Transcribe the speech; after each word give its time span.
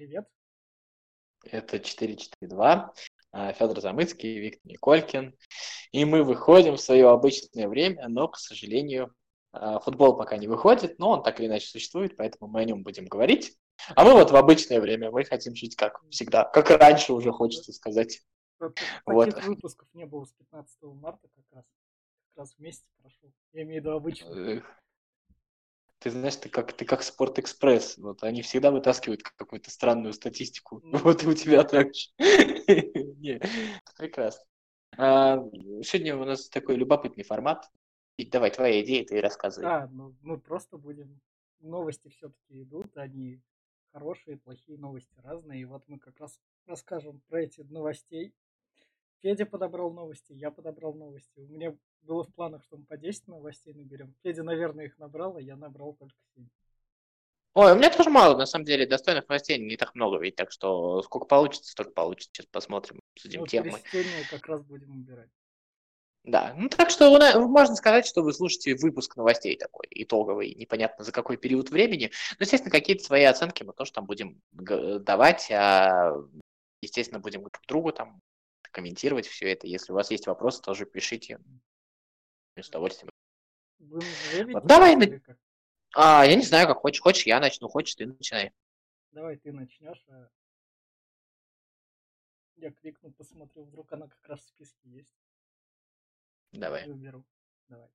привет. 0.00 0.26
Это 1.44 1.78
442. 1.78 2.94
А, 3.32 3.52
Федор 3.52 3.82
Замыцкий, 3.82 4.38
Виктор 4.38 4.62
Николькин. 4.64 5.36
И 5.92 6.06
мы 6.06 6.24
выходим 6.24 6.76
в 6.76 6.80
свое 6.80 7.10
обычное 7.10 7.68
время, 7.68 8.08
но, 8.08 8.26
к 8.28 8.38
сожалению, 8.38 9.14
а, 9.52 9.78
футбол 9.80 10.16
пока 10.16 10.38
не 10.38 10.48
выходит, 10.48 10.98
но 10.98 11.10
он 11.10 11.22
так 11.22 11.38
или 11.38 11.48
иначе 11.48 11.66
существует, 11.66 12.16
поэтому 12.16 12.50
мы 12.50 12.60
о 12.60 12.64
нем 12.64 12.82
будем 12.82 13.04
говорить. 13.04 13.58
А 13.94 14.04
мы 14.04 14.14
вот 14.14 14.30
в 14.30 14.36
обычное 14.36 14.80
время, 14.80 15.10
мы 15.10 15.22
хотим 15.24 15.54
жить 15.54 15.76
как 15.76 16.00
всегда, 16.08 16.44
как 16.44 16.70
раньше 16.70 17.12
уже 17.12 17.30
хочется 17.30 17.74
сказать. 17.74 18.22
Таких 18.58 19.02
Вот. 19.04 19.34
выпусков 19.44 19.86
не 19.92 20.06
было 20.06 20.24
с 20.24 20.32
15 20.32 20.94
марта 20.94 21.28
как 21.28 21.44
раз. 21.52 21.64
Как 22.28 22.38
раз 22.38 22.54
вместе 22.56 22.86
прошел. 23.02 23.30
Я 23.52 23.64
имею 23.64 23.82
в 23.82 23.84
виду 23.84 23.96
обычный. 23.96 24.62
Ты 26.00 26.10
знаешь, 26.10 26.36
ты 26.36 26.48
как, 26.48 26.72
ты 26.72 26.86
как 26.86 27.02
Спортэкспресс. 27.02 27.98
Вот 27.98 28.22
они 28.22 28.40
всегда 28.40 28.70
вытаскивают 28.70 29.22
какую-то 29.22 29.70
странную 29.70 30.14
статистику. 30.14 30.80
Вот 30.82 31.22
и 31.22 31.26
у 31.26 31.34
тебя 31.34 31.62
так 31.62 31.88
же. 31.94 32.08
Прекрасно. 33.98 34.44
А, 34.96 35.36
Сегодня 35.82 36.16
у 36.16 36.24
нас 36.24 36.48
такой 36.48 36.76
любопытный 36.76 37.22
формат. 37.22 37.70
И 38.16 38.24
давай, 38.24 38.50
твоя 38.50 38.82
идея, 38.82 39.04
ты 39.04 39.20
рассказывай. 39.20 39.66
А, 39.66 39.88
ну 39.88 40.16
мы 40.22 40.38
просто 40.40 40.78
будем... 40.78 41.20
Новости 41.60 42.08
все-таки 42.08 42.62
идут, 42.62 42.96
они 42.96 43.42
хорошие, 43.92 44.38
плохие 44.38 44.78
новости 44.78 45.14
разные. 45.22 45.60
И 45.60 45.64
вот 45.66 45.84
мы 45.88 45.98
как 45.98 46.18
раз 46.18 46.40
расскажем 46.64 47.20
про 47.28 47.42
эти 47.42 47.60
новостей. 47.60 48.32
Федя 49.22 49.46
подобрал 49.46 49.92
новости, 49.92 50.32
я 50.32 50.50
подобрал 50.50 50.94
новости. 50.94 51.40
У 51.40 51.46
меня 51.52 51.74
было 52.02 52.24
в 52.24 52.34
планах, 52.34 52.64
что 52.64 52.76
мы 52.76 52.84
по 52.84 52.96
10 52.96 53.28
новостей 53.28 53.74
наберем. 53.74 54.14
Федя, 54.22 54.42
наверное, 54.42 54.86
их 54.86 54.98
набрал, 54.98 55.36
а 55.36 55.40
я 55.42 55.56
набрал 55.56 55.94
только 55.94 56.16
7. 56.36 56.46
Ой, 57.54 57.72
у 57.72 57.74
меня 57.74 57.90
тоже 57.90 58.10
мало, 58.10 58.36
на 58.36 58.46
самом 58.46 58.64
деле, 58.64 58.86
достойных 58.86 59.28
новостей 59.28 59.58
не 59.58 59.76
так 59.76 59.94
много, 59.94 60.18
ведь 60.18 60.36
так 60.36 60.52
что 60.52 61.02
сколько 61.02 61.26
получится, 61.26 61.72
столько 61.72 61.90
получится. 61.92 62.30
Сейчас 62.32 62.46
посмотрим, 62.46 63.00
обсудим 63.14 63.40
Вот 63.40 63.48
темы. 63.48 63.72
как 64.30 64.46
раз 64.46 64.62
будем 64.62 64.92
убирать. 64.92 65.28
Да, 66.22 66.54
ну 66.56 66.68
так 66.68 66.90
что 66.90 67.18
можно 67.48 67.74
сказать, 67.74 68.06
что 68.06 68.22
вы 68.22 68.32
слушаете 68.34 68.76
выпуск 68.76 69.16
новостей 69.16 69.56
такой, 69.56 69.86
итоговый, 69.90 70.54
непонятно 70.54 71.02
за 71.02 71.12
какой 71.12 71.38
период 71.38 71.70
времени. 71.70 72.12
Но, 72.38 72.44
естественно, 72.44 72.70
какие-то 72.70 73.02
свои 73.02 73.24
оценки 73.24 73.62
мы 73.62 73.72
тоже 73.72 73.92
там 73.92 74.04
будем 74.06 74.40
давать, 74.52 75.50
а, 75.50 76.14
естественно, 76.82 77.20
будем 77.20 77.40
друг 77.40 77.62
другу 77.66 77.92
там 77.92 78.20
комментировать 78.70 79.26
все 79.26 79.52
это. 79.52 79.66
Если 79.66 79.92
у 79.92 79.94
вас 79.94 80.10
есть 80.10 80.26
вопросы, 80.26 80.62
тоже 80.62 80.86
пишите. 80.86 81.38
С 82.56 82.68
удовольствием. 82.68 83.10
Вот 83.78 84.66
давай 84.66 84.96
на-? 84.96 85.20
А, 85.94 86.24
я 86.24 86.34
не 86.36 86.42
знаю, 86.42 86.66
как 86.66 86.78
хочешь. 86.78 87.00
Хочешь, 87.00 87.26
я 87.26 87.40
начну, 87.40 87.68
хочешь, 87.68 87.94
ты 87.94 88.06
начинай. 88.06 88.52
Давай 89.12 89.36
ты 89.36 89.52
начнешь, 89.52 90.04
а 90.08 90.28
я 92.56 92.70
кликну, 92.70 93.10
посмотрю, 93.10 93.64
вдруг 93.64 93.90
она 93.92 94.06
как 94.06 94.24
раз 94.28 94.40
в 94.40 94.48
списке 94.48 94.88
есть. 94.90 95.14
Давай. 96.52 96.86
Выберу. 96.86 97.24
Давай. 97.68 97.88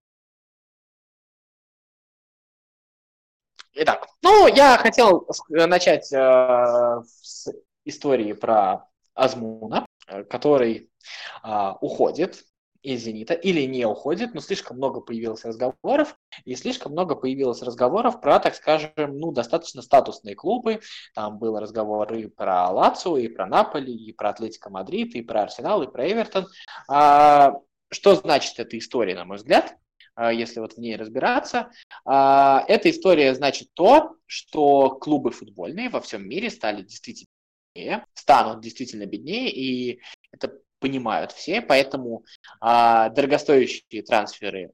Итак, 3.73 4.07
ну, 4.21 4.47
я 4.47 4.77
хотел 4.77 5.27
начать 5.49 6.11
э, 6.11 7.03
с 7.05 7.47
истории 7.83 8.33
про 8.33 8.89
Азмуна, 9.13 9.85
который 10.05 10.89
а, 11.43 11.77
уходит 11.81 12.43
из 12.85 13.01
«Зенита» 13.01 13.33
или 13.33 13.61
не 13.65 13.85
уходит, 13.85 14.33
но 14.33 14.41
слишком 14.41 14.77
много 14.77 15.01
появилось 15.01 15.43
разговоров, 15.43 16.15
и 16.45 16.55
слишком 16.55 16.91
много 16.91 17.15
появилось 17.15 17.63
разговоров 17.63 18.21
про, 18.21 18.39
так 18.39 18.55
скажем, 18.55 18.91
ну, 18.95 19.31
достаточно 19.31 19.81
статусные 19.81 20.35
клубы. 20.35 20.81
Там 21.15 21.39
был 21.39 21.59
разговор 21.59 22.13
и 22.13 22.27
про 22.27 22.69
Лацио, 22.69 23.17
и 23.17 23.27
про 23.27 23.47
Наполи, 23.47 23.93
и 23.93 24.13
про 24.13 24.29
Атлетико 24.29 24.69
Мадрид, 24.69 25.15
и 25.15 25.23
про 25.23 25.43
Арсенал, 25.43 25.81
и 25.81 25.91
про 25.91 26.11
Эвертон. 26.11 26.47
А, 26.87 27.55
что 27.89 28.15
значит 28.15 28.59
эта 28.59 28.77
история, 28.77 29.15
на 29.15 29.25
мой 29.25 29.37
взгляд, 29.37 29.75
а, 30.13 30.31
если 30.31 30.59
вот 30.59 30.73
в 30.73 30.77
ней 30.77 30.95
разбираться? 30.95 31.71
А, 32.05 32.63
Эта 32.67 32.89
история 32.91 33.33
значит 33.33 33.69
то, 33.73 34.15
что 34.27 34.89
клубы 34.89 35.31
футбольные 35.31 35.89
во 35.89 36.01
всем 36.01 36.27
мире 36.27 36.49
стали 36.49 36.83
действительно 36.83 37.29
станут 38.13 38.61
действительно 38.61 39.05
беднее, 39.05 39.51
и 39.51 40.01
это 40.31 40.53
понимают 40.79 41.31
все, 41.31 41.61
поэтому 41.61 42.25
а, 42.59 43.09
дорогостоящие 43.09 44.03
трансферы 44.03 44.71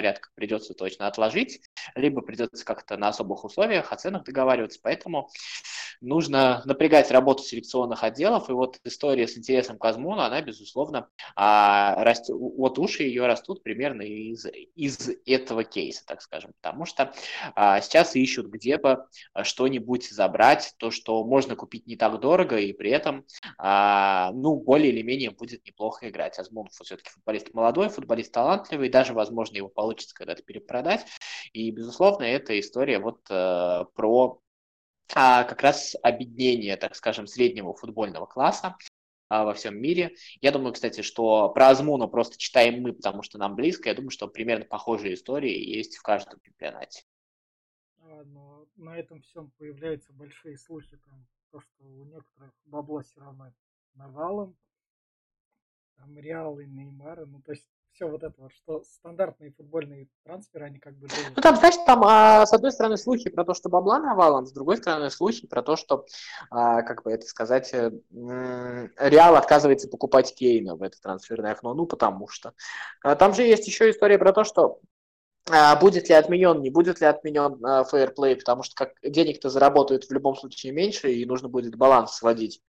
порядка 0.00 0.30
придется 0.34 0.72
точно 0.72 1.08
отложить, 1.08 1.60
либо 1.94 2.22
придется 2.22 2.64
как-то 2.64 2.96
на 2.96 3.08
особых 3.08 3.44
условиях 3.44 3.92
о 3.92 3.96
ценах 3.96 4.24
договариваться, 4.24 4.80
поэтому 4.82 5.28
нужно 6.00 6.62
напрягать 6.64 7.10
работу 7.10 7.42
селекционных 7.42 8.02
отделов, 8.02 8.48
и 8.48 8.54
вот 8.54 8.78
история 8.84 9.28
с 9.28 9.36
интересом 9.36 9.76
к 9.76 9.84
Азмуну, 9.84 10.22
она, 10.22 10.40
безусловно, 10.40 11.08
а, 11.36 12.02
растет, 12.02 12.34
вот 12.34 12.78
уши 12.78 13.02
ее 13.02 13.26
растут 13.26 13.62
примерно 13.62 14.00
из, 14.00 14.46
из 14.74 15.10
этого 15.26 15.64
кейса, 15.64 16.06
так 16.06 16.22
скажем, 16.22 16.52
потому 16.62 16.86
что 16.86 17.12
а, 17.54 17.82
сейчас 17.82 18.16
ищут, 18.16 18.46
где 18.46 18.78
бы 18.78 19.04
а, 19.34 19.44
что-нибудь 19.44 20.08
забрать, 20.08 20.72
то, 20.78 20.90
что 20.90 21.22
можно 21.24 21.56
купить 21.56 21.86
не 21.86 21.96
так 21.96 22.18
дорого, 22.20 22.56
и 22.56 22.72
при 22.72 22.90
этом, 22.90 23.26
ну, 23.58 24.56
более 24.56 24.90
или 24.90 25.02
менее 25.02 25.30
будет 25.30 25.66
неплохо 25.66 26.08
играть. 26.08 26.38
Азмун 26.38 26.68
все-таки 26.70 27.10
футболист 27.10 27.52
молодой, 27.52 27.90
футболист 27.90 28.32
талантливый, 28.32 28.88
даже, 28.88 29.12
возможно, 29.12 29.56
его 29.56 29.68
получится 29.68 29.89
когда-то 30.12 30.42
перепродать, 30.42 31.06
и, 31.52 31.70
безусловно, 31.70 32.24
эта 32.24 32.58
история 32.58 32.98
вот 32.98 33.20
э, 33.30 33.84
про 33.94 34.40
а, 35.14 35.44
как 35.44 35.62
раз 35.62 35.96
объединение, 36.02 36.76
так 36.76 36.94
скажем, 36.94 37.26
среднего 37.26 37.74
футбольного 37.74 38.26
класса 38.26 38.76
а, 39.28 39.44
во 39.44 39.54
всем 39.54 39.80
мире. 39.80 40.14
Я 40.40 40.52
думаю, 40.52 40.72
кстати, 40.72 41.02
что 41.02 41.48
про 41.50 41.68
Азмуна 41.68 42.06
просто 42.06 42.38
читаем 42.38 42.82
мы, 42.82 42.92
потому 42.92 43.22
что 43.22 43.38
нам 43.38 43.56
близко. 43.56 43.88
Я 43.88 43.94
думаю, 43.94 44.10
что 44.10 44.28
примерно 44.28 44.64
похожие 44.64 45.14
истории 45.14 45.52
есть 45.52 45.96
в 45.96 46.02
каждом 46.02 46.40
чемпионате. 46.40 47.04
А, 47.98 48.22
но 48.24 48.66
на 48.76 48.96
этом 48.98 49.20
всем 49.22 49.50
появляются 49.58 50.12
большие 50.12 50.56
слухи, 50.56 50.96
там, 51.04 51.26
то, 51.50 51.60
что 51.60 51.84
у 51.84 52.04
некоторых 52.04 52.52
бабло 52.64 53.02
все 53.02 53.20
равно 53.20 53.52
навалом, 53.94 54.56
там 55.96 56.18
Реал 56.18 56.60
и 56.60 56.66
Неймара, 56.66 57.26
ну 57.26 57.42
то 57.42 57.52
есть 57.52 57.68
все 57.92 58.08
вот 58.08 58.22
это 58.22 58.34
вот, 58.38 58.52
что 58.52 58.82
стандартные 58.82 59.52
футбольные 59.52 60.08
трансферы, 60.24 60.66
они 60.66 60.78
как 60.78 60.96
бы 60.96 61.08
живут. 61.08 61.36
Ну, 61.36 61.42
там, 61.42 61.56
знаешь, 61.56 61.74
там, 61.86 62.02
а, 62.04 62.46
с 62.46 62.52
одной 62.52 62.72
стороны, 62.72 62.96
слухи 62.96 63.30
про 63.30 63.44
то, 63.44 63.54
что 63.54 63.68
бабла 63.68 63.98
навалом, 63.98 64.46
с 64.46 64.52
другой 64.52 64.76
стороны, 64.76 65.10
слухи 65.10 65.46
про 65.46 65.62
то, 65.62 65.76
что, 65.76 66.06
а, 66.50 66.82
как 66.82 67.02
бы 67.02 67.12
это 67.12 67.26
сказать, 67.26 67.72
э, 67.72 67.90
м, 68.12 68.90
Реал 68.98 69.36
отказывается 69.36 69.88
покупать 69.88 70.34
Кейна 70.34 70.76
в 70.76 70.82
это 70.82 71.00
трансферное 71.00 71.52
окно, 71.52 71.74
ну, 71.74 71.86
потому 71.86 72.28
что. 72.28 72.54
А, 73.02 73.16
там 73.16 73.34
же 73.34 73.42
есть 73.42 73.66
еще 73.66 73.90
история 73.90 74.18
про 74.18 74.32
то, 74.32 74.44
что 74.44 74.80
а, 75.50 75.74
будет 75.76 76.08
ли 76.08 76.14
отменен, 76.14 76.60
не 76.60 76.70
будет 76.70 77.00
ли 77.00 77.06
отменен 77.06 77.64
а, 77.64 77.84
фейерплей, 77.84 78.36
потому 78.36 78.62
что 78.62 78.74
как 78.74 78.92
денег-то 79.02 79.48
заработают 79.48 80.04
в 80.04 80.12
любом 80.12 80.36
случае 80.36 80.72
меньше, 80.72 81.12
и 81.12 81.24
нужно 81.24 81.48
будет 81.48 81.76
баланс 81.76 82.12
сводить. 82.14 82.62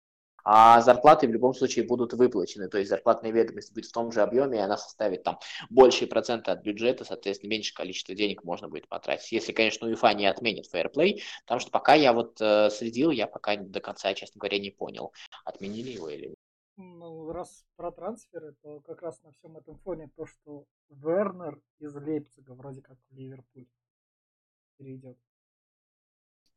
А 0.50 0.80
зарплаты 0.80 1.28
в 1.28 1.30
любом 1.30 1.52
случае 1.52 1.84
будут 1.84 2.14
выплачены, 2.14 2.70
то 2.70 2.78
есть 2.78 2.88
зарплатная 2.88 3.32
ведомость 3.32 3.74
будет 3.74 3.84
в 3.84 3.92
том 3.92 4.10
же 4.10 4.22
объеме, 4.22 4.56
и 4.56 4.62
она 4.62 4.78
составит 4.78 5.22
там 5.22 5.38
большие 5.68 6.08
проценты 6.08 6.50
от 6.50 6.62
бюджета, 6.62 7.04
соответственно, 7.04 7.50
меньше 7.50 7.74
количество 7.74 8.14
денег 8.14 8.44
можно 8.44 8.66
будет 8.66 8.88
потратить. 8.88 9.30
Если, 9.30 9.52
конечно, 9.52 9.86
УЕФА 9.86 10.14
не 10.14 10.24
отменит 10.24 10.64
фейерплей, 10.64 11.22
потому 11.44 11.60
что 11.60 11.70
пока 11.70 11.92
я 11.92 12.14
вот 12.14 12.40
э, 12.40 12.70
следил, 12.70 13.10
я 13.10 13.26
пока 13.26 13.56
до 13.56 13.80
конца, 13.80 14.14
честно 14.14 14.38
говоря, 14.38 14.58
не 14.58 14.70
понял, 14.70 15.12
отменили 15.44 15.90
его 15.90 16.08
или 16.08 16.28
нет. 16.28 16.36
Ну, 16.78 17.30
раз 17.30 17.66
про 17.76 17.92
трансферы, 17.92 18.54
то 18.62 18.80
как 18.80 19.02
раз 19.02 19.22
на 19.24 19.32
всем 19.32 19.58
этом 19.58 19.76
фоне 19.80 20.08
то, 20.16 20.24
что 20.24 20.64
Вернер 20.88 21.60
из 21.78 21.94
Лейпцига 21.94 22.52
вроде 22.52 22.80
как 22.80 22.96
в 23.10 23.14
Ливерпуль 23.14 23.66
перейдет. 24.78 25.18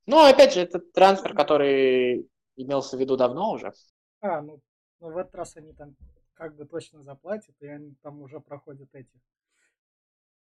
Ну, 0.06 0.18
опять 0.18 0.54
же, 0.54 0.62
это 0.62 0.80
трансфер, 0.80 1.36
который 1.36 2.31
имелся 2.56 2.98
в 2.98 3.00
виду 3.00 3.18
давно 3.18 3.52
уже. 3.52 3.74
А, 4.22 4.42
ну, 4.42 4.60
ну 5.00 5.12
в 5.12 5.18
этот 5.18 5.36
раз 5.36 5.58
они 5.58 5.74
там 5.74 5.96
как 6.34 6.56
бы 6.56 6.66
точно 6.66 7.04
заплатят, 7.04 7.56
и 7.60 7.68
они 7.68 7.96
там 8.02 8.22
уже 8.22 8.40
проходят 8.40 8.90
эти 8.94 9.20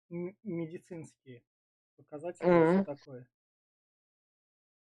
медицинские 0.09 1.43
показатели 1.97 2.47
Мгм. 2.47 2.83
все 2.83 2.83
такое. 2.83 3.27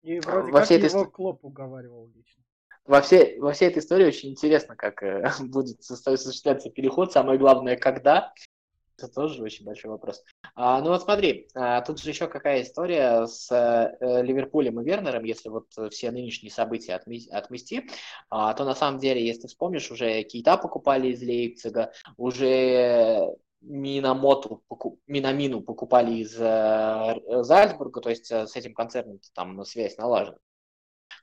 И 0.02 0.18
вроде 0.20 0.50
Во 0.52 0.58
как 0.58 0.64
всей 0.66 0.78
этой 0.78 0.90
его 0.90 1.04
ст- 1.04 1.12
Клоп 1.12 1.44
уговаривал 1.44 2.08
лично. 2.08 2.42
Во 2.84 3.00
всей, 3.00 3.38
во 3.38 3.52
всей 3.52 3.68
этой 3.68 3.78
истории 3.78 4.06
очень 4.06 4.30
интересно, 4.30 4.74
как 4.74 5.02
э, 5.02 5.22
будет 5.40 5.78
осуществляться 5.80 6.70
переход, 6.70 7.12
самое 7.12 7.38
главное, 7.38 7.76
когда. 7.76 8.32
Это 9.02 9.12
тоже 9.12 9.42
очень 9.42 9.64
большой 9.64 9.90
вопрос. 9.90 10.22
А, 10.54 10.80
ну 10.80 10.90
вот 10.90 11.02
смотри, 11.02 11.48
а, 11.54 11.80
тут 11.82 12.00
же 12.00 12.10
еще 12.10 12.28
какая 12.28 12.62
история 12.62 13.26
с 13.26 13.50
э, 13.50 14.22
Ливерпулем 14.22 14.80
и 14.80 14.84
Вернером, 14.84 15.24
если 15.24 15.48
вот 15.48 15.66
все 15.90 16.10
нынешние 16.10 16.52
события 16.52 16.92
отме- 16.92 17.28
отмести, 17.30 17.88
а, 18.30 18.54
то 18.54 18.64
на 18.64 18.74
самом 18.74 19.00
деле, 19.00 19.26
если 19.26 19.48
вспомнишь, 19.48 19.90
уже 19.90 20.22
Кейта 20.22 20.56
покупали 20.56 21.08
из 21.08 21.22
Лейпцига, 21.22 21.92
уже 22.16 23.34
Минамоту, 23.60 24.62
Минамину 25.06 25.62
покупали 25.62 26.14
из 26.14 26.36
э, 26.38 27.42
Зальцбурга, 27.42 28.00
то 28.00 28.10
есть 28.10 28.30
э, 28.30 28.46
с 28.46 28.56
этим 28.56 28.74
концерном 28.74 29.20
там 29.34 29.64
связь 29.64 29.96
налажена 29.96 30.38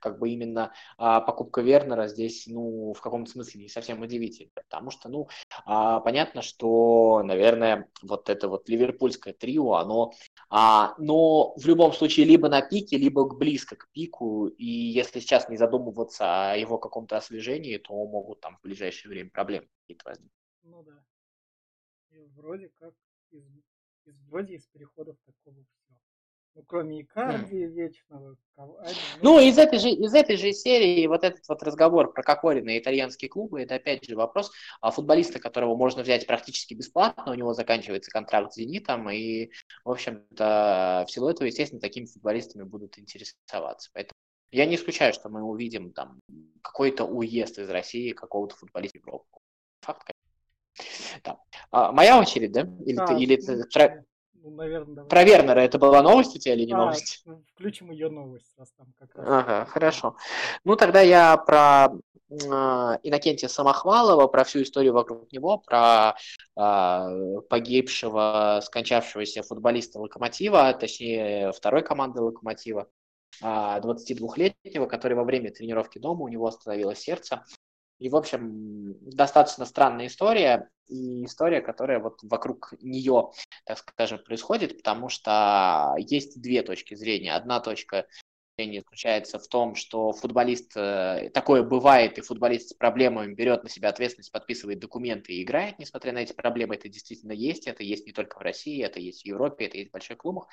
как 0.00 0.18
бы 0.18 0.30
именно 0.30 0.72
а, 0.98 1.20
покупка 1.20 1.60
Вернера 1.60 2.08
здесь, 2.08 2.46
ну, 2.46 2.92
в 2.92 3.00
каком-то 3.00 3.30
смысле 3.30 3.62
не 3.62 3.68
совсем 3.68 4.00
удивительно, 4.00 4.50
потому 4.54 4.90
что, 4.90 5.08
ну, 5.08 5.28
а, 5.64 6.00
понятно, 6.00 6.42
что, 6.42 7.22
наверное, 7.22 7.88
вот 8.02 8.28
это 8.28 8.48
вот 8.48 8.68
ливерпульское 8.68 9.34
трио, 9.34 9.74
оно, 9.74 10.12
а, 10.48 10.94
но 10.98 11.54
в 11.56 11.66
любом 11.66 11.92
случае 11.92 12.26
либо 12.26 12.48
на 12.48 12.62
пике, 12.62 12.96
либо 12.96 13.28
близко 13.28 13.76
к 13.76 13.88
пику, 13.92 14.48
и 14.48 14.66
если 14.66 15.20
сейчас 15.20 15.48
не 15.48 15.56
задумываться 15.56 16.52
о 16.52 16.56
его 16.56 16.78
каком-то 16.78 17.16
освежении, 17.16 17.76
то 17.76 17.92
могут 18.06 18.40
там 18.40 18.56
в 18.56 18.62
ближайшее 18.62 19.10
время 19.10 19.30
проблемы 19.30 19.68
какие-то 19.82 20.08
возникнуть. 20.08 20.32
Ну 20.62 20.82
да. 20.82 21.04
И 22.10 22.24
вроде 22.34 22.70
как 22.78 22.94
из, 23.30 23.44
из 24.04 24.20
вроде 24.28 24.54
из 24.54 24.66
переходов 24.66 25.16
такого 25.24 25.64
ну, 26.54 26.64
кроме 26.66 27.02
Икарди 27.02 27.66
вечного. 27.66 28.36
Кавани, 28.56 28.94
ну, 29.22 29.38
из 29.38 29.56
этой, 29.56 29.78
же, 29.78 29.88
из 29.90 30.12
этой 30.14 30.36
же 30.36 30.52
серии 30.52 31.06
вот 31.06 31.24
этот 31.24 31.46
вот 31.48 31.62
разговор 31.62 32.12
про 32.12 32.22
Кокорина 32.22 32.70
и 32.70 32.78
итальянские 32.78 33.28
клубы, 33.28 33.62
это 33.62 33.76
опять 33.76 34.04
же 34.04 34.16
вопрос 34.16 34.50
а 34.80 34.90
футболиста, 34.90 35.38
которого 35.38 35.76
можно 35.76 36.02
взять 36.02 36.26
практически 36.26 36.74
бесплатно, 36.74 37.32
у 37.32 37.34
него 37.34 37.54
заканчивается 37.54 38.10
контракт 38.10 38.52
с 38.52 38.56
«Зенитом», 38.56 39.08
и, 39.10 39.50
в 39.84 39.90
общем-то, 39.90 41.04
в 41.06 41.10
силу 41.10 41.28
этого, 41.28 41.46
естественно, 41.46 41.80
такими 41.80 42.06
футболистами 42.06 42.64
будут 42.64 42.98
интересоваться. 42.98 43.90
Поэтому 43.94 44.14
я 44.50 44.66
не 44.66 44.74
исключаю, 44.74 45.14
что 45.14 45.28
мы 45.28 45.42
увидим 45.42 45.92
там 45.92 46.20
какой-то 46.62 47.04
уезд 47.04 47.58
из 47.58 47.70
России 47.70 48.12
какого-то 48.12 48.56
футболиста 48.56 48.98
в 48.98 49.02
Европу. 49.02 49.40
Факт, 49.82 50.02
конечно. 50.04 51.20
Да. 51.24 51.38
А, 51.70 51.92
моя 51.92 52.18
очередь, 52.18 52.52
да? 52.52 52.68
Или, 52.84 52.98
а, 52.98 53.06
ты, 53.06 53.14
или 53.14 53.36
ну, 53.36 53.66
ты, 53.68 54.04
ну, 54.42 54.50
наверное, 54.50 54.94
давай. 54.94 55.08
Про 55.10 55.24
Вернера 55.24 55.60
это 55.60 55.78
была 55.78 56.02
новость 56.02 56.36
у 56.36 56.38
тебя 56.38 56.54
или 56.54 56.64
не 56.64 56.72
А, 56.72 56.76
новость? 56.78 57.24
включим 57.54 57.90
ее 57.90 58.08
новость, 58.08 58.52
раз 58.56 58.72
там 58.72 58.92
как 58.98 59.14
раз. 59.14 59.26
Ага, 59.28 59.64
хорошо. 59.66 60.16
Ну, 60.64 60.76
тогда 60.76 61.00
я 61.00 61.36
про 61.36 61.88
э, 62.30 62.34
Иннокентия 63.02 63.48
Самохвалова, 63.48 64.26
про 64.28 64.44
всю 64.44 64.62
историю 64.62 64.94
вокруг 64.94 65.30
него, 65.32 65.58
про 65.58 66.16
э, 66.56 67.40
погибшего, 67.48 68.60
скончавшегося 68.64 69.42
футболиста 69.42 69.98
Локомотива, 70.00 70.72
точнее, 70.72 71.52
второй 71.52 71.82
команды 71.82 72.20
Локомотива, 72.20 72.88
э, 73.42 73.44
22-летнего, 73.46 74.86
который 74.86 75.14
во 75.14 75.24
время 75.24 75.50
тренировки 75.50 75.98
дома 75.98 76.24
у 76.24 76.28
него 76.28 76.46
остановилось 76.46 77.00
сердце. 77.00 77.44
И, 78.00 78.08
в 78.08 78.16
общем, 78.16 78.96
достаточно 79.02 79.66
странная 79.66 80.06
история, 80.06 80.70
и 80.88 81.24
история, 81.26 81.60
которая 81.60 82.00
вот 82.00 82.18
вокруг 82.22 82.72
нее, 82.80 83.30
так 83.64 83.78
скажем, 83.78 84.18
происходит, 84.24 84.78
потому 84.78 85.08
что 85.08 85.94
есть 85.98 86.40
две 86.40 86.62
точки 86.62 86.94
зрения. 86.94 87.34
Одна 87.34 87.60
точка 87.60 88.06
зрения 88.60 88.80
заключается 88.80 89.38
в 89.38 89.48
том, 89.48 89.74
что 89.74 90.12
футболист, 90.12 90.72
э, 90.76 91.30
такое 91.32 91.62
бывает, 91.62 92.18
и 92.18 92.20
футболист 92.20 92.70
с 92.70 92.74
проблемами 92.74 93.32
берет 93.32 93.62
на 93.62 93.70
себя 93.70 93.88
ответственность, 93.88 94.32
подписывает 94.32 94.80
документы 94.80 95.32
и 95.32 95.42
играет, 95.42 95.78
несмотря 95.78 96.12
на 96.12 96.18
эти 96.18 96.32
проблемы, 96.34 96.74
это 96.74 96.88
действительно 96.88 97.32
есть, 97.32 97.66
это 97.66 97.82
есть 97.82 98.06
не 98.06 98.12
только 98.12 98.38
в 98.38 98.42
России, 98.42 98.84
это 98.84 99.00
есть 99.00 99.22
в 99.22 99.26
Европе, 99.26 99.66
это 99.66 99.78
есть 99.78 99.90
в 99.90 99.92
больших 99.92 100.18
клубах. 100.18 100.48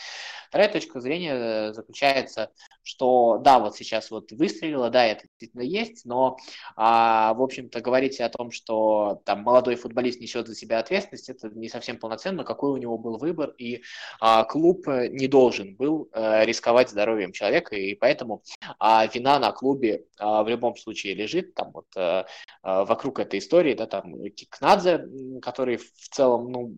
Вторая 0.48 0.70
точка 0.70 1.02
зрения 1.02 1.34
э, 1.34 1.74
заключается, 1.74 2.52
что 2.82 3.40
да, 3.44 3.60
вот 3.60 3.76
сейчас 3.76 4.10
вот 4.10 4.32
выстрелило, 4.32 4.90
да, 4.90 5.06
это 5.06 5.24
действительно 5.28 5.64
есть, 5.64 6.06
но, 6.06 6.38
а, 6.78 7.34
в 7.34 7.42
общем-то, 7.42 7.82
говорить 7.82 8.22
о 8.22 8.30
том, 8.30 8.52
что 8.52 9.22
там 9.26 9.42
молодой 9.42 9.76
футболист 9.76 10.22
несет 10.22 10.48
за 10.48 10.56
себя 10.56 10.80
ответственность, 10.80 11.30
это 11.30 11.50
не 11.50 11.68
совсем 11.68 11.98
полноценно, 11.98 12.46
какой 12.46 12.72
у 12.72 12.78
него 12.78 12.98
был 12.98 13.18
выбор, 13.18 13.54
и 13.58 13.82
а, 14.22 14.46
клуб 14.46 14.88
не 14.88 15.28
должен 15.28 15.76
был 15.76 16.10
рисковать 16.14 16.90
здоровьем 16.90 17.32
человека, 17.32 17.76
и 17.76 17.97
поэтому 18.00 18.44
а, 18.80 19.06
вина 19.08 19.40
на 19.40 19.52
клубе 19.52 20.06
а, 20.18 20.44
в 20.44 20.50
любом 20.50 20.76
случае 20.76 21.16
лежит 21.16 21.54
там 21.54 21.72
вот 21.72 21.88
а, 21.96 22.26
вокруг 22.64 23.20
этой 23.20 23.40
истории, 23.40 23.74
да, 23.74 23.88
там 23.88 24.30
Кикнадзе, 24.30 25.06
который 25.42 25.78
в 25.78 26.10
целом, 26.10 26.52
ну, 26.52 26.76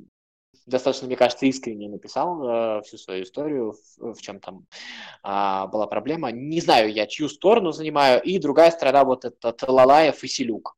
достаточно, 0.69 1.07
мне 1.07 1.17
кажется, 1.17 1.45
искренне 1.45 1.89
написал 1.89 2.43
э, 2.43 2.81
всю 2.83 2.97
свою 2.97 3.23
историю, 3.23 3.73
в, 3.97 4.13
в 4.13 4.21
чем 4.21 4.39
там 4.39 4.65
э, 5.23 5.67
была 5.67 5.87
проблема. 5.87 6.31
Не 6.31 6.61
знаю 6.61 6.91
я, 6.93 7.07
чью 7.07 7.27
сторону 7.27 7.71
занимаю. 7.71 8.21
И 8.21 8.39
другая 8.39 8.71
сторона, 8.71 9.03
вот 9.03 9.25
это 9.25 9.51
Талалаев 9.51 10.23
и 10.23 10.27
Селюк. 10.27 10.75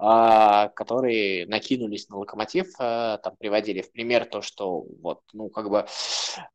А, 0.00 0.68
которые 0.68 1.44
накинулись 1.46 2.08
на 2.08 2.18
локомотив, 2.18 2.72
а, 2.78 3.18
там 3.18 3.34
приводили 3.36 3.82
в 3.82 3.90
пример 3.90 4.26
то, 4.26 4.42
что 4.42 4.86
вот, 5.02 5.22
ну, 5.32 5.48
как 5.48 5.68
бы, 5.68 5.86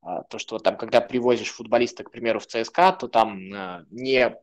а, 0.01 0.23
то, 0.23 0.39
что 0.39 0.59
там, 0.59 0.77
когда 0.77 1.01
привозишь 1.01 1.51
футболиста, 1.51 2.05
к 2.05 2.11
примеру, 2.11 2.39
в 2.39 2.47
ЦСКА, 2.47 2.93
то 2.93 3.09
там 3.09 3.37
не 3.91 4.33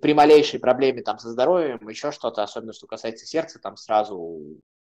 при 0.00 0.14
малейшей 0.14 0.58
проблеме 0.58 1.02
там 1.02 1.18
со 1.18 1.30
здоровьем, 1.30 1.86
еще 1.86 2.12
что-то, 2.12 2.42
особенно 2.42 2.72
что 2.72 2.86
касается 2.86 3.26
сердца, 3.26 3.58
там 3.58 3.76
сразу 3.76 4.40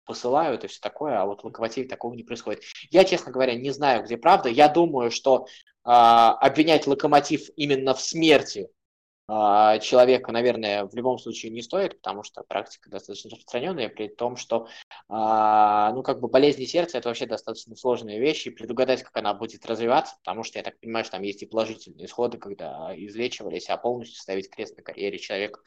посылают 0.05 0.65
и 0.65 0.67
все 0.67 0.81
такое, 0.81 1.19
а 1.19 1.25
вот 1.25 1.41
в 1.41 1.45
Локомотиве 1.47 1.89
такого 1.89 2.13
не 2.13 2.25
происходит. 2.25 2.63
Я, 2.91 3.05
честно 3.05 3.33
говоря, 3.33 3.55
не 3.55 3.71
знаю, 3.71 4.05
где 4.05 4.19
правда. 4.19 4.51
Я 4.51 4.69
думаю, 4.69 5.11
что 5.11 5.47
э, 5.47 5.49
обвинять 5.85 6.87
Локомотив 6.87 7.49
именно 7.57 7.95
в 7.95 8.01
смерти 8.01 8.69
человека, 9.81 10.33
наверное, 10.33 10.85
в 10.85 10.95
любом 10.95 11.19
случае 11.19 11.53
не 11.53 11.63
стоит, 11.63 11.99
потому 11.99 12.23
что 12.23 12.43
практика 12.43 12.91
достаточно 12.91 13.31
распространенная, 13.31 13.89
при 13.89 14.09
том, 14.09 14.37
что, 14.37 14.69
а, 15.09 15.93
ну, 15.93 16.03
как 16.03 16.21
бы 16.21 16.29
болезни 16.29 16.65
сердца– 16.65 16.99
это 16.99 17.09
вообще 17.09 17.27
достаточно 17.27 17.77
сложная 17.77 18.19
вещь, 18.19 18.47
и 18.47 18.51
предугадать, 18.51 19.03
как 19.03 19.17
она 19.17 19.33
будет 19.35 19.65
развиваться, 19.67 20.17
потому 20.19 20.43
что, 20.43 20.59
я 20.59 20.65
так 20.65 20.79
понимаю, 20.81 21.05
что 21.05 21.13
там 21.13 21.23
есть 21.23 21.43
и 21.43 21.47
положительные 21.47 22.07
исходы, 22.07 22.39
когда 22.39 22.93
излечивались, 22.97 23.69
а 23.69 23.77
полностью 23.77 24.21
ставить 24.21 24.51
крест 24.51 24.77
на 24.77 24.83
карьере 24.83 25.19
человека 25.19 25.61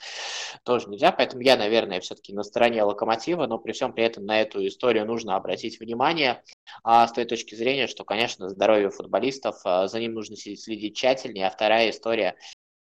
тоже 0.64 0.90
нельзя, 0.90 1.12
поэтому 1.12 1.42
я, 1.42 1.58
наверное, 1.58 2.00
все-таки 2.02 2.34
на 2.34 2.44
стороне 2.44 2.84
локомотива, 2.84 3.48
но 3.48 3.58
при 3.58 3.72
всем 3.72 3.94
при 3.94 4.04
этом 4.04 4.26
на 4.26 4.42
эту 4.42 4.66
историю 4.68 5.06
нужно 5.06 5.36
обратить 5.36 5.80
внимание, 5.80 6.44
а, 6.84 7.08
с 7.08 7.14
той 7.14 7.26
точки 7.26 7.56
зрения, 7.56 7.88
что, 7.88 8.04
конечно, 8.04 8.50
здоровье 8.50 8.90
футболистов, 8.90 9.60
а, 9.64 9.88
за 9.88 10.00
ним 10.00 10.14
нужно 10.14 10.36
следить 10.36 10.98
тщательнее, 10.98 11.48
а 11.48 11.52
вторая 11.52 11.90
история 11.90 12.36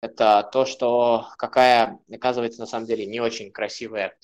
это 0.01 0.49
то, 0.51 0.65
что 0.65 1.27
какая, 1.37 1.99
оказывается, 2.11 2.59
на 2.59 2.65
самом 2.65 2.87
деле 2.87 3.05
не 3.05 3.19
очень 3.19 3.51
красивая 3.51 4.17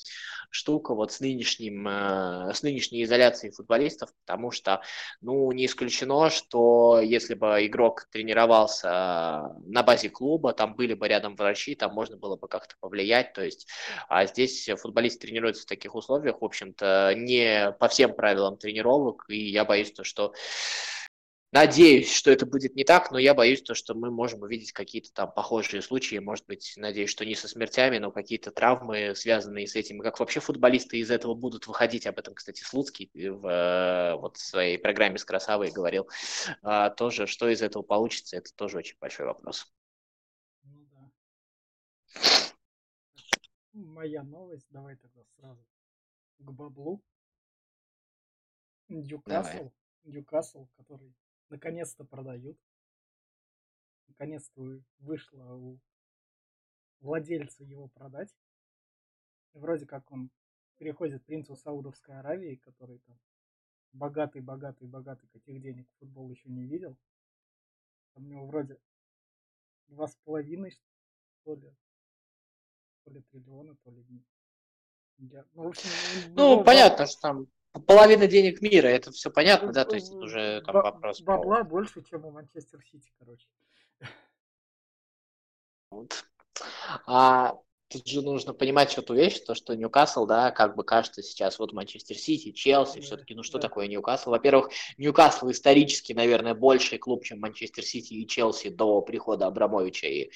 штука 0.49 0.95
вот 0.95 1.11
с, 1.11 1.19
нынешним, 1.19 1.87
э, 1.87 2.53
с 2.53 2.63
нынешней 2.63 3.03
изоляцией 3.03 3.53
футболистов, 3.53 4.09
потому 4.25 4.51
что, 4.51 4.81
ну, 5.21 5.51
не 5.51 5.65
исключено, 5.65 6.29
что 6.29 6.99
если 7.01 7.33
бы 7.33 7.65
игрок 7.65 8.07
тренировался 8.11 9.55
на 9.65 9.83
базе 9.83 10.09
клуба, 10.09 10.53
там 10.53 10.75
были 10.75 10.93
бы 10.93 11.07
рядом 11.07 11.35
врачи, 11.35 11.75
там 11.75 11.93
можно 11.93 12.17
было 12.17 12.37
бы 12.37 12.47
как-то 12.47 12.75
повлиять, 12.79 13.33
то 13.33 13.43
есть, 13.43 13.67
а 14.07 14.25
здесь 14.25 14.69
футболист 14.81 15.21
тренируется 15.21 15.63
в 15.63 15.67
таких 15.67 15.95
условиях, 15.95 16.41
в 16.41 16.45
общем-то, 16.45 17.13
не 17.15 17.71
по 17.79 17.87
всем 17.87 18.15
правилам 18.15 18.57
тренировок, 18.57 19.25
и 19.27 19.49
я 19.49 19.65
боюсь, 19.65 19.91
то, 19.91 20.03
что 20.03 20.33
Надеюсь, 21.53 22.13
что 22.13 22.29
это 22.29 22.45
будет 22.45 22.75
не 22.75 22.83
так, 22.83 23.09
но 23.09 23.17
я 23.17 23.33
боюсь, 23.33 23.61
то, 23.61 23.73
что 23.73 23.95
мы 23.95 24.11
можем 24.11 24.41
увидеть 24.41 24.73
какие-то 24.73 25.13
там 25.13 25.31
похожие 25.31 25.81
случаи. 25.81 26.17
Может 26.17 26.45
быть, 26.45 26.73
надеюсь, 26.75 27.09
что 27.09 27.25
не 27.25 27.35
со 27.35 27.47
смертями, 27.47 27.99
но 27.99 28.11
какие-то 28.11 28.51
травмы, 28.51 29.13
связанные 29.15 29.65
с 29.65 29.75
этим. 29.75 29.99
как 29.99 30.19
вообще 30.19 30.41
футболисты 30.41 30.97
из 30.97 31.09
этого 31.09 31.35
будут 31.35 31.65
выходить. 31.65 32.05
Об 32.05 32.19
этом, 32.19 32.33
кстати, 32.33 32.63
Слуцкий 32.63 33.09
в 33.13 33.47
э, 33.47 34.15
вот, 34.15 34.35
в 34.35 34.41
своей 34.41 34.77
программе 34.77 35.17
с 35.17 35.23
Красавой 35.23 35.71
говорил. 35.71 36.09
А, 36.63 36.89
тоже, 36.89 37.27
что 37.27 37.47
из 37.47 37.61
этого 37.61 37.81
получится, 37.81 38.35
это 38.35 38.53
тоже 38.53 38.79
очень 38.79 38.97
большой 38.99 39.27
вопрос. 39.27 39.71
Ну 40.63 40.85
да. 40.91 41.11
Моя 43.71 44.23
новость, 44.23 44.67
давай 44.69 44.97
тогда 44.97 45.21
сразу 45.37 45.65
к 46.39 46.51
баблу. 46.51 47.01
Ньюкасл, 48.89 49.71
Ньюкасл, 50.03 50.67
который 50.75 51.13
наконец-то 51.49 52.03
продают. 52.03 52.57
Наконец-то 54.07 54.81
вышло 54.99 55.53
у 55.53 55.79
владельца 56.99 57.63
его 57.63 57.87
продать. 57.89 58.33
Вроде 59.53 59.85
как 59.85 60.11
он 60.11 60.29
переходит 60.77 61.25
принцу 61.25 61.55
Саудовской 61.55 62.17
Аравии, 62.17 62.55
который 62.55 62.99
там 62.99 63.19
богатый, 63.93 64.41
богатый, 64.41 64.87
богатый, 64.87 65.27
каких 65.27 65.61
денег 65.61 65.87
футбол 65.99 66.29
еще 66.29 66.49
не 66.49 66.65
видел. 66.65 66.97
Там 68.13 68.25
у 68.25 68.27
него 68.27 68.47
вроде 68.47 68.79
два 69.87 70.07
с 70.07 70.15
половиной, 70.23 70.71
что 71.41 71.55
ли, 71.55 71.75
то 73.03 73.11
ли 73.11 73.21
триллиона, 73.23 73.75
то 73.83 73.91
ли. 73.91 74.05
Я, 75.19 75.45
ну, 75.53 75.63
в 75.63 75.67
общем, 75.69 75.89
ну, 76.35 76.63
понятно, 76.63 77.07
что 77.07 77.21
там 77.21 77.47
половина 77.85 78.27
денег 78.27 78.61
мира, 78.61 78.87
это 78.87 79.11
все 79.11 79.29
понятно, 79.29 79.71
да, 79.71 79.85
то 79.85 79.95
есть 79.95 80.09
это 80.09 80.17
уже 80.17 80.61
там 80.65 80.75
вопрос. 80.75 81.21
Бабла 81.21 81.57
про... 81.57 81.63
больше, 81.63 82.03
чем 82.03 82.25
у 82.25 82.31
Манчестер 82.31 82.81
Сити, 82.83 83.11
короче. 83.19 83.47
Вот. 85.89 86.25
А, 87.05 87.55
тут 87.87 88.07
же 88.07 88.21
нужно 88.21 88.53
понимать 88.53 88.91
что-то 88.91 89.13
вещь, 89.13 89.39
то, 89.39 89.55
что 89.55 89.75
Ньюкасл, 89.75 90.25
да, 90.25 90.51
как 90.51 90.75
бы 90.75 90.83
кажется 90.83 91.23
сейчас, 91.23 91.59
вот 91.59 91.73
Манчестер 91.73 92.17
Сити, 92.17 92.51
Челси, 92.51 93.01
все-таки, 93.01 93.35
ну 93.35 93.43
что 93.43 93.57
да. 93.57 93.67
такое 93.67 93.87
Ньюкасл? 93.87 94.31
Во-первых, 94.31 94.71
Ньюкасл 94.97 95.49
исторически, 95.49 96.13
наверное, 96.13 96.53
больший 96.55 96.97
клуб, 96.97 97.23
чем 97.23 97.39
Манчестер 97.39 97.83
Сити 97.83 98.13
и 98.13 98.27
Челси 98.27 98.69
до 98.69 99.01
прихода 99.01 99.47
Абрамовича 99.47 100.07
и 100.07 100.31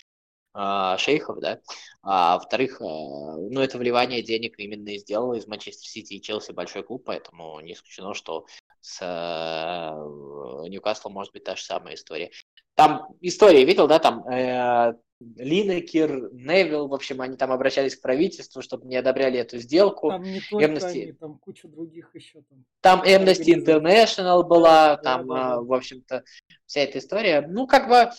шейхов, 0.53 1.39
да, 1.39 1.62
а 2.03 2.38
во-вторых, 2.38 2.81
э, 2.81 2.84
ну, 2.84 3.62
это 3.62 3.77
вливание 3.77 4.22
денег 4.22 4.55
именно 4.58 4.89
и 4.89 4.98
сделало 4.98 5.36
из 5.36 5.48
Манчестер 5.48 5.88
Сити 5.88 6.15
и 6.15 6.22
Челси 6.22 6.51
большой 6.51 6.84
клуб, 6.84 7.03
поэтому 7.05 7.60
не 7.62 7.74
исключено, 7.74 8.13
что 8.13 8.46
с 8.81 9.00
э, 9.01 10.67
Ньюкаслом 10.67 11.13
может 11.13 11.31
быть 11.34 11.43
та 11.43 11.55
же 11.55 11.63
самая 11.63 11.96
история. 11.96 12.31
Там 12.75 13.16
история, 13.22 13.66
видел, 13.66 13.88
да, 13.88 14.00
там 14.00 14.28
э, 14.28 14.94
Линекер, 15.38 16.32
Невилл, 16.34 16.88
в 16.88 16.94
общем, 16.94 17.22
они 17.22 17.38
там 17.38 17.51
обращались 17.51 17.96
к 17.96 18.01
правительству, 18.01 18.62
чтобы 18.62 18.88
не 18.88 18.96
одобряли 18.96 19.40
эту 19.40 19.60
сделку. 19.60 20.10
Там 20.10 20.24
не 20.24 20.42
только 20.42 20.66
Amnesty... 20.66 21.04
они, 21.04 21.12
там 21.13 21.38
куча 21.38 21.68
других 21.68 22.10
еще. 22.16 22.42
Там, 22.50 22.66
там 22.82 23.04
Amnesty 23.04 23.54
International 23.54 24.44
была, 24.44 24.96
да, 24.96 24.98
там, 24.98 25.28
да, 25.28 25.36
да, 25.36 25.62
в 25.62 25.74
общем-то, 25.74 26.24
вся 26.66 26.82
эта 26.82 26.98
история. 26.98 27.46
Ну, 27.48 27.68
как 27.68 27.88
бы, 27.88 28.10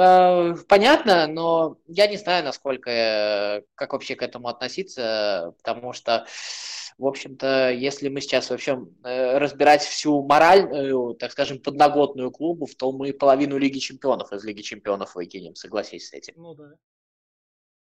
э, 0.00 0.54
понятно, 0.68 1.26
но 1.26 1.78
я 1.88 2.06
не 2.06 2.16
знаю, 2.16 2.44
насколько, 2.44 2.90
э, 2.90 3.62
как 3.74 3.92
вообще 3.92 4.14
к 4.14 4.22
этому 4.22 4.48
относиться, 4.48 5.54
потому 5.62 5.92
что 5.92 6.26
в 6.98 7.06
общем-то, 7.06 7.70
если 7.70 8.08
мы 8.08 8.20
сейчас 8.20 8.50
вообще 8.50 8.86
э, 9.02 9.38
разбирать 9.38 9.82
всю 9.82 10.22
моральную, 10.24 11.14
так 11.14 11.32
скажем, 11.32 11.60
подноготную 11.60 12.30
клубов, 12.30 12.74
то 12.76 12.92
мы 12.92 13.12
половину 13.12 13.56
Лиги 13.58 13.78
Чемпионов 13.78 14.32
из 14.32 14.44
Лиги 14.44 14.62
Чемпионов 14.62 15.14
выкинем, 15.14 15.54
согласись 15.54 16.08
с 16.08 16.12
этим. 16.12 16.34
Ну 16.36 16.54
да. 16.54 16.74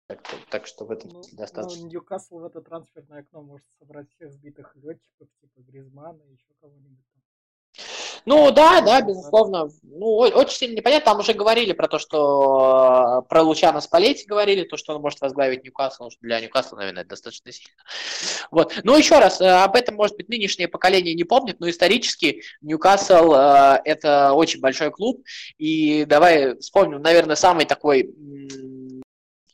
Так, 0.09 0.23
так 0.50 0.66
что 0.66 0.85
в 0.85 0.90
этом 0.90 1.11
ну, 1.11 1.23
достаточно. 1.33 1.83
Ну, 1.83 1.88
Ньюкасл 1.88 2.38
в 2.38 2.45
это 2.45 2.61
трансферное 2.61 3.21
окно 3.21 3.42
может 3.42 3.66
собрать 3.78 4.11
всех 4.11 4.33
сбитых 4.33 4.75
летчиков, 4.76 5.28
типа 5.40 5.61
Гризмана 5.61 6.23
и 6.23 6.33
еще 6.33 6.52
кого-нибудь. 6.61 6.99
Ну 8.25 8.50
да, 8.50 8.81
да, 8.81 9.00
безусловно. 9.00 9.69
Ну, 9.83 10.07
очень 10.17 10.57
сильно 10.57 10.76
непонятно. 10.76 11.12
Там 11.12 11.21
уже 11.21 11.33
говорили 11.33 11.73
про 11.73 11.88
то, 11.88 11.99
что 11.99 13.23
э, 13.25 13.29
про 13.29 13.43
Лучана 13.43 13.81
Спалетти 13.81 14.26
говорили, 14.26 14.64
то, 14.64 14.76
что 14.76 14.95
он 14.95 15.02
может 15.02 15.21
возглавить 15.21 15.64
Ньюкасл. 15.64 16.09
Для 16.21 16.41
Ньюкасла, 16.41 16.76
наверное, 16.76 17.02
это 17.02 17.11
достаточно 17.11 17.50
сильно. 17.50 17.75
Вот. 18.50 18.81
Ну, 18.85 18.97
еще 18.97 19.19
раз, 19.19 19.41
э, 19.41 19.49
об 19.49 19.75
этом, 19.75 19.97
может 19.97 20.17
быть, 20.17 20.29
нынешнее 20.29 20.69
поколение 20.69 21.14
не 21.14 21.25
помнит, 21.25 21.59
но 21.59 21.69
исторически 21.69 22.43
Ньюкасл 22.61 23.33
э, 23.35 23.81
это 23.85 24.33
очень 24.35 24.61
большой 24.61 24.91
клуб. 24.91 25.25
И 25.59 26.05
давай 26.05 26.57
вспомним, 26.59 27.02
наверное, 27.02 27.37
самый 27.37 27.67
такой 27.67 28.14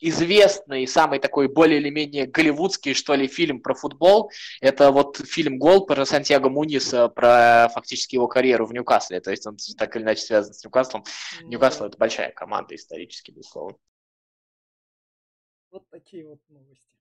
известный, 0.01 0.87
самый 0.87 1.19
такой 1.19 1.49
более 1.49 1.81
или 1.81 1.91
менее 1.91 2.27
голливудский, 2.27 2.95
что 2.95 3.15
ли, 3.15 3.27
фильм 3.27 3.61
про 3.61 3.75
футбол. 3.75 4.31
Это 4.61 4.91
вот 4.91 5.17
фильм 5.17 5.59
«Гол» 5.59 5.87
про 5.87 6.05
Сантьяго 6.05 6.49
Муниса, 6.49 7.09
про 7.09 7.69
фактически 7.75 8.17
его 8.17 8.29
карьеру 8.29 8.67
в 8.67 8.73
Ньюкасле. 8.73 9.21
То 9.21 9.31
есть 9.31 9.47
он 9.47 9.57
так 9.77 9.97
или 9.97 10.03
иначе 10.03 10.23
связан 10.23 10.55
с 10.55 10.65
Ньюкаслом. 10.65 11.05
Ньюкасл– 11.43 11.85
это 11.87 11.99
большая 11.99 12.33
команда 12.33 12.75
исторически, 12.75 13.31
безусловно. 13.31 13.77
Вот 15.71 15.89
такие 15.91 16.27
вот 16.27 16.41
новости. 16.49 16.97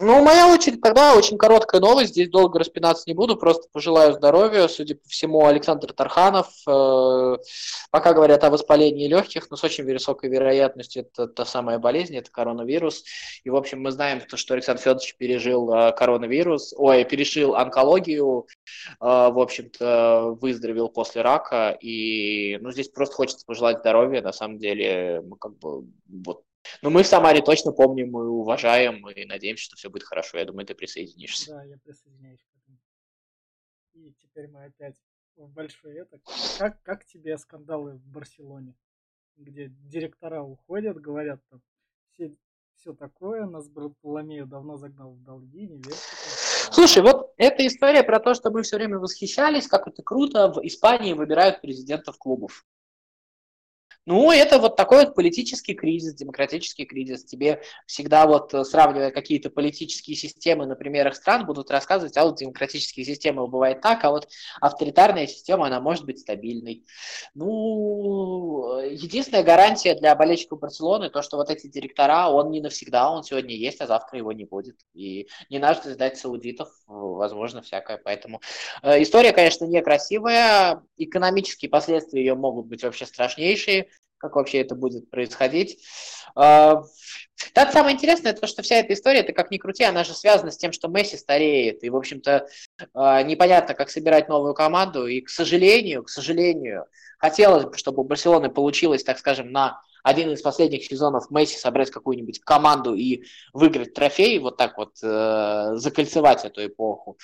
Ну, 0.00 0.24
моя 0.24 0.52
очередь 0.52 0.80
тогда 0.80 1.14
очень 1.16 1.38
короткая 1.38 1.80
новость. 1.80 2.10
Здесь 2.10 2.28
долго 2.28 2.58
распинаться 2.58 3.04
не 3.06 3.14
буду, 3.14 3.36
просто 3.36 3.68
пожелаю 3.72 4.12
здоровья. 4.12 4.66
Судя 4.66 4.96
по 4.96 5.08
всему, 5.08 5.46
Александр 5.46 5.92
Тарханов, 5.92 6.48
э, 6.66 7.36
пока 7.92 8.12
говорят 8.12 8.42
о 8.42 8.50
воспалении 8.50 9.06
легких, 9.06 9.48
но 9.50 9.56
с 9.56 9.62
очень 9.62 9.84
высокой 9.84 10.30
вероятностью 10.30 11.02
это 11.02 11.28
та 11.28 11.44
самая 11.44 11.78
болезнь, 11.78 12.16
это 12.16 12.28
коронавирус. 12.32 13.04
И, 13.44 13.50
в 13.50 13.54
общем, 13.54 13.82
мы 13.82 13.92
знаем, 13.92 14.20
что 14.26 14.54
Александр 14.54 14.82
Федорович 14.82 15.14
пережил 15.16 15.72
э, 15.72 15.92
коронавирус, 15.92 16.74
ой, 16.76 17.04
пережил 17.04 17.54
онкологию, 17.54 18.48
э, 19.00 19.04
в 19.04 19.38
общем-то, 19.38 20.36
выздоровел 20.40 20.88
после 20.88 21.22
рака. 21.22 21.70
И, 21.80 22.58
ну, 22.60 22.72
здесь 22.72 22.88
просто 22.88 23.14
хочется 23.14 23.46
пожелать 23.46 23.78
здоровья. 23.78 24.22
На 24.22 24.32
самом 24.32 24.58
деле, 24.58 25.22
мы 25.24 25.36
как 25.36 25.56
бы 25.60 25.84
вот 26.08 26.42
но 26.82 26.90
мы 26.90 27.02
в 27.02 27.06
Самаре 27.06 27.42
точно 27.42 27.72
помним 27.72 28.08
и 28.18 28.22
уважаем, 28.22 29.08
и 29.08 29.24
надеемся, 29.24 29.64
что 29.64 29.76
все 29.76 29.90
будет 29.90 30.04
хорошо. 30.04 30.38
Я 30.38 30.44
думаю, 30.44 30.66
ты 30.66 30.74
присоединишься. 30.74 31.52
Да, 31.52 31.64
я 31.64 31.78
присоединяюсь 31.78 32.42
к 32.42 32.56
этому. 32.62 32.78
И 33.94 34.12
теперь 34.20 34.48
мы 34.48 34.64
опять 34.64 34.96
в 35.36 35.48
большой 35.48 35.96
это. 35.96 36.20
Как, 36.58 36.82
как 36.82 37.04
тебе 37.04 37.36
скандалы 37.38 37.94
в 37.94 38.06
Барселоне? 38.06 38.74
Где 39.36 39.68
директора 39.68 40.42
уходят, 40.42 41.00
говорят 41.00 41.40
там 41.50 41.60
все, 42.12 42.32
все 42.76 42.92
такое, 42.92 43.46
нас 43.46 43.68
Бартоломею 43.68 44.46
давно 44.46 44.76
загнал 44.76 45.12
в 45.12 45.22
долги, 45.22 45.66
не 45.66 45.78
верьте. 45.78 45.98
Слушай, 46.70 47.02
вот 47.02 47.32
эта 47.36 47.66
история 47.66 48.02
про 48.02 48.20
то, 48.20 48.34
что 48.34 48.50
мы 48.50 48.62
все 48.62 48.76
время 48.76 48.98
восхищались, 48.98 49.66
как 49.66 49.88
это 49.88 50.02
круто, 50.02 50.52
в 50.52 50.64
Испании 50.64 51.12
выбирают 51.12 51.60
президентов 51.60 52.16
клубов. 52.18 52.64
Ну, 54.06 54.30
это 54.30 54.58
вот 54.58 54.76
такой 54.76 55.06
вот 55.06 55.14
политический 55.14 55.72
кризис, 55.72 56.14
демократический 56.14 56.84
кризис. 56.84 57.24
Тебе 57.24 57.62
всегда 57.86 58.26
вот 58.26 58.52
э, 58.52 58.62
сравнивая 58.62 59.10
какие-то 59.10 59.48
политические 59.48 60.14
системы 60.14 60.66
на 60.66 60.76
примерах 60.76 61.16
стран, 61.16 61.46
будут 61.46 61.70
рассказывать, 61.70 62.14
а 62.18 62.24
вот 62.24 62.36
демократические 62.36 63.06
системы 63.06 63.46
бывает 63.46 63.80
так, 63.80 64.04
а 64.04 64.10
вот 64.10 64.28
авторитарная 64.60 65.26
система, 65.26 65.68
она 65.68 65.80
может 65.80 66.04
быть 66.04 66.18
стабильной. 66.18 66.84
Ну, 67.34 68.78
единственная 68.80 69.42
гарантия 69.42 69.94
для 69.94 70.14
болельщиков 70.14 70.60
Барселоны, 70.60 71.08
то, 71.08 71.22
что 71.22 71.38
вот 71.38 71.48
эти 71.48 71.66
директора, 71.66 72.28
он 72.28 72.50
не 72.50 72.60
навсегда, 72.60 73.10
он 73.10 73.22
сегодня 73.24 73.54
есть, 73.54 73.80
а 73.80 73.86
завтра 73.86 74.18
его 74.18 74.32
не 74.32 74.44
будет. 74.44 74.76
И 74.92 75.28
не 75.48 75.58
надо 75.58 75.90
ждать 75.90 76.18
саудитов, 76.18 76.68
возможно, 76.86 77.62
всякое. 77.62 77.96
Поэтому 77.96 78.42
э, 78.82 79.02
история, 79.02 79.32
конечно, 79.32 79.64
некрасивая, 79.64 80.82
экономические 80.98 81.70
последствия 81.70 82.20
ее 82.20 82.34
могут 82.34 82.66
быть 82.66 82.82
вообще 82.82 83.06
страшнейшие, 83.06 83.88
как 84.24 84.36
вообще 84.36 84.62
это 84.62 84.74
будет 84.74 85.10
происходить. 85.10 85.78
А, 86.34 86.82
так 87.52 87.72
самое 87.72 87.94
интересное, 87.94 88.32
то, 88.32 88.46
что 88.46 88.62
вся 88.62 88.76
эта 88.76 88.94
история, 88.94 89.20
это 89.20 89.34
как 89.34 89.50
ни 89.50 89.58
крути, 89.58 89.84
она 89.84 90.02
же 90.02 90.14
связана 90.14 90.50
с 90.50 90.56
тем, 90.56 90.72
что 90.72 90.88
Месси 90.88 91.18
стареет, 91.18 91.84
и, 91.84 91.90
в 91.90 91.96
общем-то, 91.96 92.48
а, 92.94 93.22
непонятно, 93.22 93.74
как 93.74 93.90
собирать 93.90 94.28
новую 94.30 94.54
команду, 94.54 95.06
и, 95.06 95.20
к 95.20 95.28
сожалению, 95.28 96.04
к 96.04 96.08
сожалению, 96.08 96.86
хотелось 97.18 97.64
бы, 97.64 97.76
чтобы 97.76 98.02
у 98.02 98.06
Барселоны 98.06 98.48
получилось, 98.48 99.04
так 99.04 99.18
скажем, 99.18 99.52
на 99.52 99.80
один 100.04 100.30
из 100.32 100.42
последних 100.42 100.84
сезонов 100.84 101.30
Месси 101.30 101.56
собрать 101.56 101.90
какую-нибудь 101.90 102.38
команду 102.40 102.94
и 102.94 103.24
выиграть 103.54 103.94
трофей, 103.94 104.38
вот 104.38 104.58
так 104.58 104.76
вот 104.76 104.90
э, 105.02 105.70
закольцевать 105.76 106.44
эту 106.44 106.66
эпоху. 106.66 107.16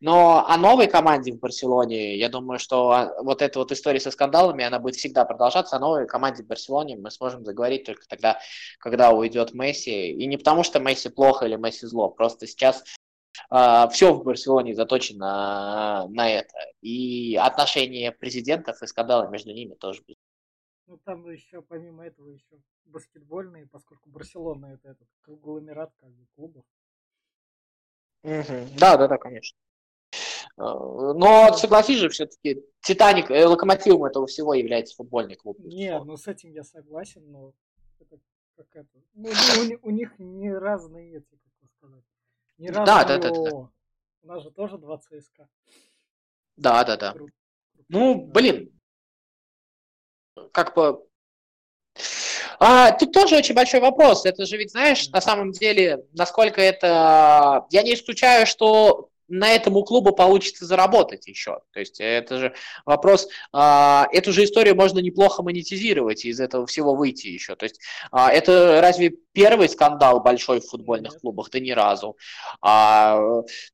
Но 0.00 0.46
о 0.46 0.56
новой 0.56 0.86
команде 0.86 1.32
в 1.32 1.40
Барселоне, 1.40 2.16
я 2.16 2.28
думаю, 2.28 2.60
что 2.60 2.92
а, 2.92 3.22
вот 3.24 3.42
эта 3.42 3.58
вот 3.58 3.72
история 3.72 3.98
со 3.98 4.12
скандалами, 4.12 4.64
она 4.64 4.78
будет 4.78 4.94
всегда 4.94 5.24
продолжаться. 5.24 5.76
О 5.76 5.80
новой 5.80 6.06
команде 6.06 6.44
в 6.44 6.46
Барселоне 6.46 6.96
мы 6.96 7.10
сможем 7.10 7.44
заговорить 7.44 7.84
только 7.84 8.06
тогда, 8.08 8.38
когда 8.78 9.10
уйдет 9.10 9.52
Месси. 9.52 10.12
И 10.12 10.26
не 10.26 10.36
потому, 10.36 10.62
что 10.62 10.78
Месси 10.78 11.08
плохо 11.08 11.46
или 11.46 11.56
Месси 11.56 11.86
зло, 11.86 12.08
просто 12.08 12.46
сейчас 12.46 12.84
Uh, 13.50 13.84
а, 13.84 13.88
все 13.88 14.12
в 14.12 14.24
Барселоне 14.24 14.74
заточено 14.74 16.08
на 16.08 16.28
это. 16.28 16.56
И 16.82 17.36
отношения 17.36 18.10
президентов 18.10 18.82
и 18.82 18.86
скандалы 18.86 19.30
между 19.30 19.52
ними 19.52 19.74
тоже 19.74 20.02
ну, 20.88 20.96
там 21.04 21.28
еще, 21.30 21.60
помимо 21.60 22.06
этого, 22.06 22.28
еще 22.30 22.58
баскетбольные, 22.86 23.66
поскольку 23.66 24.08
Барселона 24.08 24.66
это 24.72 24.88
этот 24.90 25.08
конгломерат 25.20 25.92
как 26.00 26.10
бы 26.10 26.26
клубов. 26.34 26.64
Угу. 28.22 28.78
Да, 28.78 28.96
да, 28.96 29.06
да, 29.06 29.18
конечно. 29.18 29.58
А, 30.56 31.12
но 31.12 31.52
согласись 31.52 31.98
же, 31.98 32.08
все-таки 32.08 32.64
Титаник, 32.80 33.30
э, 33.30 33.46
локомотивом 33.46 34.04
этого 34.04 34.26
всего 34.26 34.54
является 34.54 34.96
футбольный 34.96 35.36
клуб. 35.36 35.58
Не, 35.60 36.02
ну 36.02 36.16
с 36.16 36.26
этим 36.26 36.50
я 36.50 36.64
согласен, 36.64 37.30
но 37.30 37.52
это 38.00 38.18
как 38.56 38.66
это. 38.72 38.98
Ну, 39.12 39.28
ну 39.28 39.78
у, 39.82 39.88
у 39.88 39.90
них 39.90 40.18
не 40.18 40.52
разные 40.52 41.18
эти, 41.18 41.38
как 41.60 41.70
сказать. 41.76 42.04
Не 42.56 42.70
разные 42.70 42.86
да, 42.86 43.04
да, 43.04 43.18
да, 43.18 43.30
да, 43.30 43.50
да. 43.50 43.56
У 44.22 44.26
нас 44.26 44.42
же 44.42 44.50
тоже 44.50 44.78
два 44.78 44.98
ЦСКА. 44.98 45.48
Да, 46.56 46.82
да, 46.84 46.96
да. 46.96 47.14
Ну, 47.88 48.26
блин, 48.26 48.77
как 50.52 50.74
бы... 50.74 51.04
А, 52.60 52.92
тут 52.92 53.12
тоже 53.12 53.36
очень 53.36 53.54
большой 53.54 53.80
вопрос. 53.80 54.24
Это 54.26 54.44
же 54.46 54.56
ведь, 54.56 54.72
знаешь, 54.72 55.08
на 55.10 55.20
самом 55.20 55.52
деле, 55.52 56.04
насколько 56.12 56.60
это... 56.60 57.66
Я 57.70 57.82
не 57.82 57.94
исключаю, 57.94 58.46
что 58.46 59.08
на 59.28 59.50
этом 59.50 59.76
у 59.76 59.84
клуба 59.84 60.12
получится 60.12 60.64
заработать 60.64 61.26
еще. 61.26 61.60
То 61.72 61.80
есть 61.80 62.00
это 62.00 62.38
же 62.38 62.54
вопрос, 62.84 63.28
а, 63.52 64.06
эту 64.12 64.32
же 64.32 64.44
историю 64.44 64.74
можно 64.74 64.98
неплохо 64.98 65.42
монетизировать 65.42 66.24
и 66.24 66.30
из 66.30 66.40
этого 66.40 66.66
всего 66.66 66.94
выйти 66.94 67.26
еще. 67.28 67.54
То 67.54 67.64
есть 67.64 67.80
а, 68.10 68.32
это 68.32 68.80
разве 68.80 69.14
первый 69.32 69.68
скандал 69.68 70.20
большой 70.20 70.60
в 70.60 70.66
футбольных 70.66 71.20
клубах? 71.20 71.50
Да 71.50 71.60
ни 71.60 71.70
разу. 71.70 72.16
А, 72.60 73.18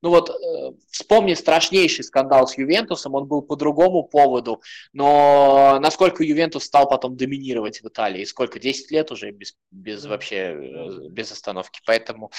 ну 0.03 0.11
вот 0.11 0.31
э, 0.31 0.73
вспомни 0.91 1.35
страшнейший 1.35 2.05
скандал 2.05 2.47
с 2.47 2.59
Ювентусом, 2.59 3.15
он 3.15 3.27
был 3.27 3.43
по 3.43 3.57
другому 3.57 4.03
поводу, 4.03 4.61
но 4.93 5.79
насколько 5.81 6.25
Ювентус 6.25 6.65
стал 6.65 6.89
потом 6.89 7.17
доминировать 7.17 7.81
в 7.81 7.89
Италии, 7.89 8.25
сколько, 8.25 8.59
10 8.59 8.91
лет 8.91 9.11
уже 9.13 9.31
без, 9.31 9.55
без 9.71 10.05
вообще, 10.05 10.37
э, 10.37 11.09
без 11.09 11.33
остановки. 11.33 11.81
Поэтому 11.87 12.31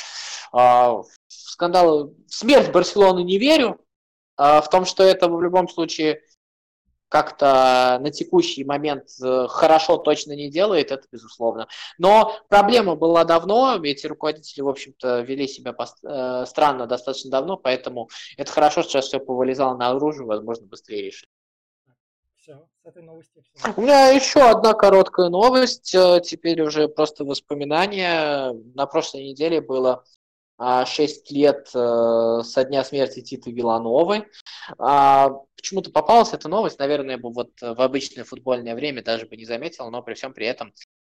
а, 1.55 1.57
скандал, 1.57 2.13
смерть 2.27 2.71
Барселоны 2.71 3.23
не 3.23 3.37
верю, 3.37 3.79
а 4.37 4.61
в 4.61 4.69
том, 4.69 4.85
что 4.85 5.03
это 5.03 5.29
в 5.29 5.41
любом 5.41 5.69
случае 5.69 6.21
как-то 7.07 7.97
на 8.01 8.11
текущий 8.11 8.65
момент 8.65 9.07
э, 9.23 9.47
хорошо 9.47 9.97
точно 9.97 10.33
не 10.33 10.49
делает, 10.49 10.91
это 10.91 11.07
безусловно. 11.09 11.67
Но 11.97 12.35
проблема 12.49 12.95
была 12.95 13.23
давно, 13.23 13.79
эти 13.83 14.07
руководители, 14.07 14.61
в 14.61 14.67
общем-то, 14.67 15.21
вели 15.21 15.47
себя 15.47 15.73
э, 16.03 16.45
странно 16.45 16.87
достаточно 16.87 17.31
давно, 17.31 17.57
поэтому 17.57 18.09
это 18.37 18.51
хорошо, 18.51 18.81
что 18.81 18.91
сейчас 18.91 19.05
все 19.05 19.19
повылезало 19.19 19.77
наружу, 19.77 20.25
возможно, 20.25 20.65
быстрее 20.65 21.03
решить. 21.03 21.29
Все, 22.35 22.67
с 22.83 22.85
этой 22.85 23.03
новости 23.03 23.41
все. 23.41 23.73
У 23.77 23.81
меня 23.81 24.09
еще 24.09 24.41
одна 24.41 24.73
короткая 24.73 25.29
новость, 25.29 25.95
э, 25.95 26.19
теперь 26.21 26.61
уже 26.61 26.89
просто 26.89 27.23
воспоминания. 27.23 28.51
На 28.73 28.87
прошлой 28.87 29.23
неделе 29.23 29.61
было 29.61 30.03
6 30.57 31.31
лет 31.31 31.69
э, 31.73 32.41
со 32.43 32.63
дня 32.63 32.83
смерти 32.83 33.21
Титы 33.21 33.51
Вилановой. 33.51 34.27
А, 34.77 35.29
почему-то 35.57 35.91
попалась 35.91 36.33
эта 36.33 36.47
новость, 36.47 36.79
наверное, 36.79 37.17
бы 37.17 37.31
вот 37.31 37.51
в 37.59 37.81
обычное 37.81 38.23
футбольное 38.23 38.75
время 38.75 39.03
даже 39.03 39.25
бы 39.25 39.35
не 39.35 39.45
заметил, 39.45 39.89
но 39.89 40.01
при 40.01 40.13
всем 40.13 40.33
при 40.33 40.47
этом 40.47 40.73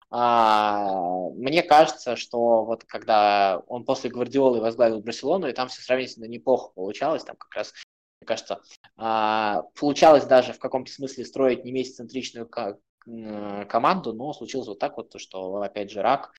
а, 0.09 1.29
мне 1.31 1.63
кажется, 1.63 2.15
что 2.15 2.63
вот 2.63 2.83
когда 2.85 3.61
он 3.67 3.83
после 3.85 4.09
Гвардиолы 4.09 4.61
возглавил 4.61 5.01
Барселону, 5.01 5.47
и 5.47 5.53
там 5.53 5.67
все 5.67 5.81
сравнительно 5.81 6.25
неплохо 6.25 6.71
получалось, 6.73 7.23
там 7.23 7.35
как 7.35 7.53
раз, 7.53 7.73
мне 8.21 8.27
кажется, 8.27 8.61
а, 8.95 9.63
получалось 9.77 10.25
даже 10.25 10.53
в 10.53 10.59
каком-то 10.59 10.91
смысле 10.91 11.25
строить 11.25 11.65
не 11.65 11.71
месяцентричную 11.71 12.47
команду, 12.47 14.13
но 14.13 14.33
случилось 14.33 14.67
вот 14.67 14.79
так 14.79 14.97
вот, 14.97 15.13
что 15.19 15.57
опять 15.57 15.91
же 15.91 16.01
рак, 16.01 16.33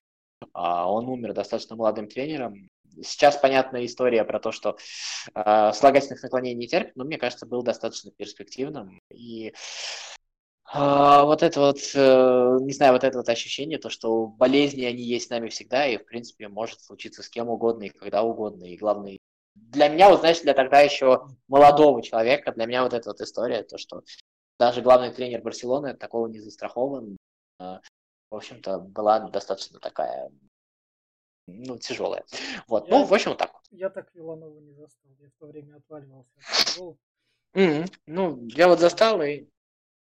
он 0.53 1.07
умер 1.07 1.33
достаточно 1.33 1.75
молодым 1.75 2.09
тренером, 2.09 2.69
Сейчас 3.03 3.37
понятная 3.37 3.85
история 3.85 4.23
про 4.23 4.39
то, 4.39 4.51
что 4.51 4.77
э, 5.33 5.71
слагательных 5.73 6.21
наклонений 6.23 6.57
не 6.57 6.67
терпит, 6.67 6.95
но 6.95 7.03
мне 7.03 7.17
кажется, 7.17 7.45
был 7.45 7.63
достаточно 7.63 8.11
перспективным. 8.11 8.99
И 9.11 9.49
э, 9.49 9.53
вот 10.73 11.43
это 11.43 11.59
вот, 11.59 11.79
э, 11.95 12.57
не 12.61 12.73
знаю, 12.73 12.93
вот 12.93 13.03
это 13.03 13.17
вот 13.17 13.29
ощущение, 13.29 13.77
то, 13.77 13.89
что 13.89 14.27
болезни, 14.27 14.85
они 14.85 15.03
есть 15.03 15.27
с 15.27 15.29
нами 15.29 15.49
всегда, 15.49 15.87
и, 15.87 15.97
в 15.97 16.05
принципе, 16.05 16.47
может 16.47 16.81
случиться 16.81 17.23
с 17.23 17.29
кем 17.29 17.49
угодно 17.49 17.83
и 17.83 17.89
когда 17.89 18.23
угодно. 18.23 18.65
И 18.65 18.77
главное, 18.77 19.17
для 19.55 19.89
меня, 19.89 20.09
вот, 20.09 20.19
знаешь, 20.19 20.41
для 20.41 20.53
тогда 20.53 20.81
еще 20.81 21.27
молодого 21.47 22.01
человека, 22.01 22.51
для 22.51 22.65
меня 22.65 22.83
вот 22.83 22.93
эта 22.93 23.09
вот 23.09 23.21
история, 23.21 23.63
то, 23.63 23.77
что 23.77 24.03
даже 24.59 24.81
главный 24.81 25.11
тренер 25.11 25.41
Барселоны 25.41 25.95
такого 25.95 26.27
не 26.27 26.39
застрахован, 26.39 27.17
э, 27.59 27.79
в 28.29 28.35
общем-то, 28.35 28.79
была 28.79 29.19
достаточно 29.29 29.79
такая 29.79 30.29
ну, 31.47 31.77
тяжелая. 31.77 32.25
Вот, 32.67 32.87
я, 32.87 32.93
ну, 32.93 33.05
в 33.05 33.13
общем, 33.13 33.31
вот 33.31 33.39
так 33.39 33.53
вот. 33.53 33.63
Я 33.71 33.89
так 33.89 34.13
Виланову 34.13 34.59
не 34.59 34.73
застал, 34.73 35.11
я 35.19 35.29
в 35.29 35.33
то 35.39 35.47
время 35.47 35.77
отваливался 35.77 36.31
от 36.77 36.97
Mm-hmm. 37.53 37.91
Ну, 38.05 38.45
я 38.49 38.67
вот 38.67 38.79
застал, 38.79 39.19
и 39.23 39.47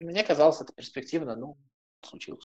мне 0.00 0.24
казалось 0.24 0.60
это 0.60 0.74
перспективно, 0.74 1.36
ну, 1.36 1.56
случилось. 2.02 2.46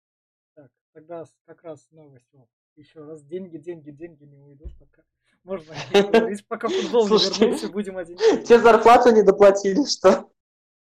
Так, 0.56 0.72
тогда 0.94 1.26
как 1.46 1.62
раз 1.64 1.86
новость. 1.92 2.26
Вот. 2.32 2.48
Еще 2.76 3.04
раз, 3.04 3.22
деньги, 3.22 3.58
деньги, 3.58 3.92
деньги 3.92 4.24
не 4.24 4.38
уйдут 4.38 4.76
пока. 4.80 5.04
Можно 5.44 5.76
говорить, 5.92 6.48
пока 6.48 6.70
футбол 6.70 7.08
не 7.08 7.18
вернулся, 7.18 7.70
будем 7.70 7.98
один. 7.98 8.18
Тебе 8.44 8.60
зарплату 8.60 9.12
не 9.12 9.22
доплатили, 9.22 9.86
что? 9.86 10.32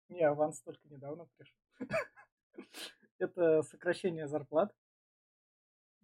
Не, 0.07 0.21
аванс 0.21 0.61
только 0.61 0.81
недавно 0.89 1.27
пришел. 1.37 1.57
Это 3.19 3.61
сокращение 3.61 4.27
зарплат 4.27 4.73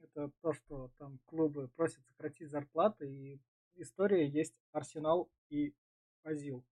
это 0.06 0.32
то, 0.42 0.54
что 0.54 0.92
там 0.98 1.20
клубы 1.26 1.68
просят 1.70 2.06
сократить 2.06 2.50
зарплаты, 2.50 3.08
и 3.12 3.42
история 3.76 4.28
есть 4.28 4.56
Арсенал 4.72 5.30
и 5.50 5.76
Азил, 6.24 6.64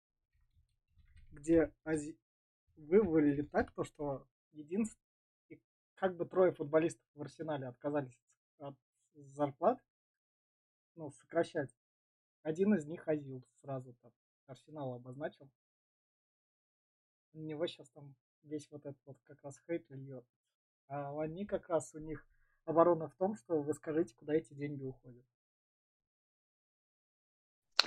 где 1.32 1.74
Ази... 1.84 2.18
вывалили 2.76 3.42
так, 3.44 3.72
то, 3.74 3.84
что 3.84 4.28
единственное, 4.52 5.08
как 5.96 6.16
бы 6.16 6.26
трое 6.26 6.52
футболистов 6.52 7.06
в 7.14 7.22
Арсенале 7.22 7.68
отказались 7.68 8.20
от 8.60 8.76
зарплат, 9.16 9.80
ну, 10.96 11.12
сокращать. 11.12 11.76
Один 12.44 12.74
из 12.76 12.86
них 12.86 13.08
Азил 13.08 13.44
сразу 13.62 13.94
там 14.02 14.12
Арсенал 14.48 14.94
обозначил. 14.94 15.50
У 17.34 17.40
него 17.40 17.66
сейчас 17.68 17.90
там 17.90 18.16
весь 18.44 18.70
вот 18.70 18.86
этот 18.86 19.02
вот 19.06 19.18
как 19.24 19.42
раз 19.44 19.60
хейт 19.66 19.90
льет. 19.90 20.26
А 20.88 21.20
они 21.22 21.46
как 21.46 21.70
раз 21.70 21.94
у 21.96 22.00
них 22.00 22.28
оборона 22.66 23.10
в 23.10 23.16
том, 23.16 23.36
что 23.36 23.62
вы 23.62 23.74
скажите, 23.74 24.14
куда 24.18 24.34
эти 24.34 24.54
деньги 24.54 24.84
уходят. 24.84 25.24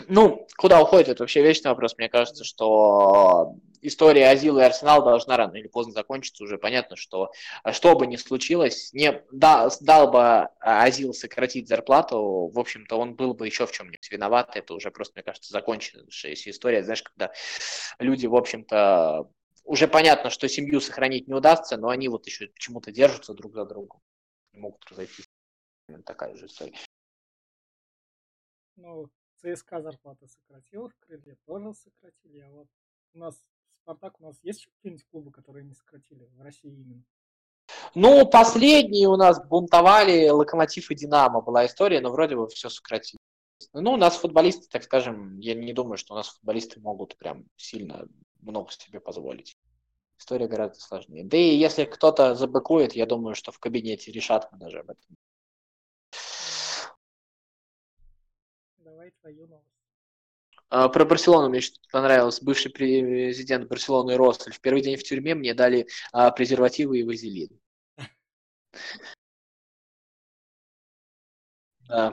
Ну, 0.08 0.46
куда 0.58 0.82
уходит, 0.82 1.08
это 1.08 1.22
вообще 1.22 1.42
вечный 1.42 1.70
вопрос. 1.70 1.96
Мне 1.96 2.10
кажется, 2.10 2.44
что 2.44 3.56
история 3.80 4.28
Азила 4.28 4.60
и 4.60 4.64
Арсенал 4.64 5.02
должна 5.02 5.36
рано 5.38 5.56
или 5.56 5.68
поздно 5.68 5.94
закончиться. 5.94 6.44
Уже 6.44 6.58
понятно, 6.58 6.96
что 6.96 7.30
что 7.72 7.96
бы 7.96 8.06
ни 8.06 8.16
случилось, 8.16 8.92
не, 8.92 9.22
да, 9.32 9.70
дал 9.80 10.10
бы 10.10 10.48
Азил 10.60 11.14
сократить 11.14 11.68
зарплату, 11.68 12.50
в 12.52 12.58
общем-то, 12.58 12.96
он 12.96 13.14
был 13.14 13.32
бы 13.32 13.46
еще 13.46 13.66
в 13.66 13.72
чем-нибудь 13.72 14.10
виноват. 14.10 14.54
Это 14.54 14.74
уже 14.74 14.90
просто, 14.90 15.14
мне 15.16 15.22
кажется, 15.22 15.50
законченная 15.50 16.04
история. 16.06 16.84
Знаешь, 16.84 17.02
когда 17.02 17.32
люди, 17.98 18.26
в 18.26 18.36
общем-то, 18.36 19.30
уже 19.64 19.88
понятно, 19.88 20.28
что 20.28 20.48
семью 20.48 20.80
сохранить 20.80 21.26
не 21.26 21.34
удастся, 21.34 21.78
но 21.78 21.88
они 21.88 22.08
вот 22.08 22.26
еще 22.26 22.48
почему-то 22.48 22.92
держатся 22.92 23.32
друг 23.32 23.54
за 23.54 23.64
другом 23.64 24.00
могут 24.56 24.84
разойтись. 24.90 25.28
Такая 26.04 26.34
же 26.36 26.46
история. 26.46 26.78
Ну, 28.76 29.08
ЦСКА 29.36 29.80
зарплата 29.80 30.26
сократила, 30.26 30.88
в 30.88 30.96
Крылья 30.98 31.36
тоже 31.46 31.74
сократили, 31.74 32.40
а 32.40 32.50
вот 32.50 32.68
у 33.14 33.18
нас 33.18 33.42
Спартак, 33.82 34.20
у 34.20 34.24
нас 34.24 34.36
есть 34.42 34.66
какие-нибудь 34.66 35.06
клубы, 35.06 35.30
которые 35.30 35.64
не 35.64 35.72
сократили 35.72 36.28
в 36.36 36.42
России 36.42 36.72
именно? 36.72 37.04
Ну, 37.94 38.26
последние 38.26 39.06
у 39.08 39.16
нас 39.16 39.40
бунтовали 39.46 40.28
Локомотив 40.28 40.90
и 40.90 40.94
Динамо 40.96 41.40
была 41.40 41.66
история, 41.66 42.00
но 42.00 42.10
вроде 42.10 42.34
бы 42.34 42.48
все 42.48 42.68
сократили. 42.68 43.18
Ну, 43.72 43.92
у 43.92 43.96
нас 43.96 44.16
футболисты, 44.16 44.66
так 44.68 44.82
скажем, 44.82 45.38
я 45.38 45.54
не 45.54 45.72
думаю, 45.72 45.98
что 45.98 46.14
у 46.14 46.16
нас 46.16 46.30
футболисты 46.30 46.80
могут 46.80 47.16
прям 47.16 47.46
сильно 47.56 48.08
много 48.40 48.72
себе 48.72 48.98
позволить 48.98 49.56
история 50.18 50.48
гораздо 50.48 50.80
сложнее. 50.80 51.24
Да 51.24 51.36
и 51.36 51.56
если 51.56 51.84
кто-то 51.84 52.34
забыкует, 52.34 52.94
я 52.94 53.06
думаю, 53.06 53.34
что 53.34 53.52
в 53.52 53.58
кабинете 53.58 54.12
решат 54.12 54.50
мы 54.52 54.58
даже 54.58 54.80
об 54.80 54.90
этом. 54.90 55.16
Давай 58.78 59.10
твою 59.20 59.46
новость. 59.46 59.76
А, 60.68 60.88
про 60.88 61.04
Барселону 61.04 61.48
мне 61.48 61.60
что-то 61.60 61.88
понравилось. 61.92 62.42
Бывший 62.42 62.72
президент 62.72 63.68
Барселоны 63.68 64.16
Росль. 64.16 64.52
В 64.52 64.60
первый 64.60 64.82
день 64.82 64.96
в 64.96 65.04
тюрьме 65.04 65.34
мне 65.34 65.54
дали 65.54 65.88
а, 66.12 66.30
презервативы 66.30 66.98
и 66.98 67.04
вазелин. 67.04 67.60
Да. 71.88 72.12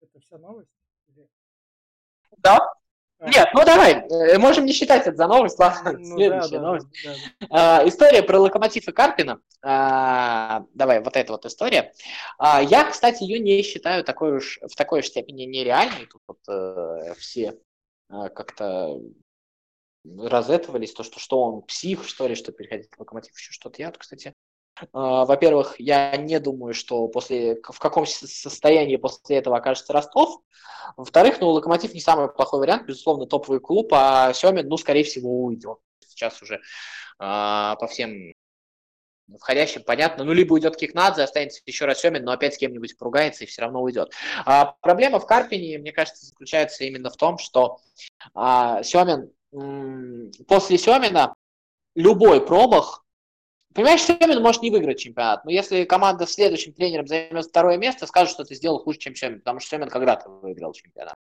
Это 0.00 0.18
вся 0.20 0.38
новость? 0.38 0.68
Да, 2.38 2.58
нет, 3.26 3.48
ну 3.54 3.64
давай, 3.64 4.06
э, 4.08 4.38
можем 4.38 4.64
не 4.64 4.72
считать 4.72 5.06
это 5.06 5.16
за 5.16 5.26
новость, 5.26 5.58
ладно, 5.58 5.92
ну, 5.92 6.04
следующая 6.16 6.58
да, 6.58 6.60
новость. 6.60 6.86
Да, 7.04 7.14
да. 7.40 7.46
А, 7.50 7.88
история 7.88 8.22
про 8.22 8.38
Локомотив 8.38 8.88
и 8.88 8.92
Карпина, 8.92 9.40
а, 9.62 10.64
давай, 10.74 11.00
вот 11.00 11.16
эта 11.16 11.32
вот 11.32 11.46
история. 11.46 11.92
А, 12.38 12.62
я, 12.62 12.84
кстати, 12.84 13.22
ее 13.22 13.38
не 13.38 13.62
считаю 13.62 14.04
такой 14.04 14.36
уж, 14.36 14.58
в 14.62 14.74
такой 14.76 15.00
уж 15.00 15.06
степени 15.06 15.44
нереальной, 15.44 16.06
тут 16.06 16.22
вот 16.26 16.38
э, 16.48 17.14
все 17.18 17.58
э, 18.10 18.28
как-то 18.28 19.00
разэтовались, 20.04 20.92
то, 20.92 21.02
что, 21.02 21.18
что 21.18 21.42
он 21.42 21.62
псих, 21.62 22.06
что 22.06 22.26
ли, 22.26 22.34
что 22.34 22.52
переходит 22.52 22.92
в 22.94 23.00
Локомотив, 23.00 23.36
еще 23.36 23.52
что-то. 23.52 23.80
Я, 23.80 23.90
кстати, 23.90 24.34
во-первых, 24.92 25.76
я 25.78 26.16
не 26.16 26.40
думаю, 26.40 26.74
что 26.74 27.06
после, 27.08 27.60
в 27.62 27.78
каком 27.78 28.06
состоянии 28.06 28.96
после 28.96 29.36
этого 29.36 29.56
окажется 29.56 29.92
Ростов. 29.92 30.40
Во-вторых, 30.96 31.40
ну, 31.40 31.50
Локомотив 31.50 31.94
не 31.94 32.00
самый 32.00 32.28
плохой 32.28 32.60
вариант, 32.60 32.86
безусловно, 32.86 33.26
топовый 33.26 33.60
клуб, 33.60 33.92
а 33.92 34.32
Семин, 34.32 34.68
ну, 34.68 34.76
скорее 34.76 35.04
всего, 35.04 35.44
уйдет. 35.44 35.78
Сейчас 36.06 36.40
уже 36.42 36.60
а, 37.18 37.76
по 37.76 37.86
всем 37.86 38.34
входящим 39.40 39.82
понятно, 39.82 40.24
ну, 40.24 40.32
либо 40.32 40.52
уйдет 40.54 40.76
Кикнадзе, 40.76 41.22
останется 41.22 41.62
еще 41.66 41.86
раз 41.86 42.00
Семин, 42.00 42.24
но 42.24 42.32
опять 42.32 42.54
с 42.54 42.58
кем-нибудь 42.58 42.98
поругается 42.98 43.44
и 43.44 43.46
все 43.46 43.62
равно 43.62 43.82
уйдет. 43.82 44.12
А, 44.44 44.76
проблема 44.80 45.18
в 45.18 45.26
Карпине, 45.26 45.78
мне 45.78 45.92
кажется, 45.92 46.26
заключается 46.26 46.84
именно 46.84 47.10
в 47.10 47.16
том, 47.16 47.38
что 47.38 47.78
а, 48.34 48.82
Семин, 48.82 49.32
м- 49.52 50.30
после 50.46 50.78
Семина 50.78 51.34
любой 51.94 52.44
промах, 52.44 53.03
понимаешь, 53.74 54.02
Семин 54.02 54.42
может 54.42 54.62
не 54.62 54.70
выиграть 54.70 55.00
чемпионат, 55.00 55.44
но 55.44 55.50
если 55.50 55.84
команда 55.84 56.26
с 56.26 56.32
следующим 56.32 56.72
тренером 56.72 57.06
займет 57.06 57.44
второе 57.46 57.76
место, 57.76 58.06
скажут, 58.06 58.30
что 58.30 58.44
ты 58.44 58.54
сделал 58.54 58.78
хуже, 58.78 58.98
чем 58.98 59.14
Семин, 59.14 59.40
потому 59.40 59.60
что 59.60 59.70
Семин 59.70 59.88
когда-то 59.88 60.28
выиграл 60.30 60.72
чемпионат. 60.72 61.14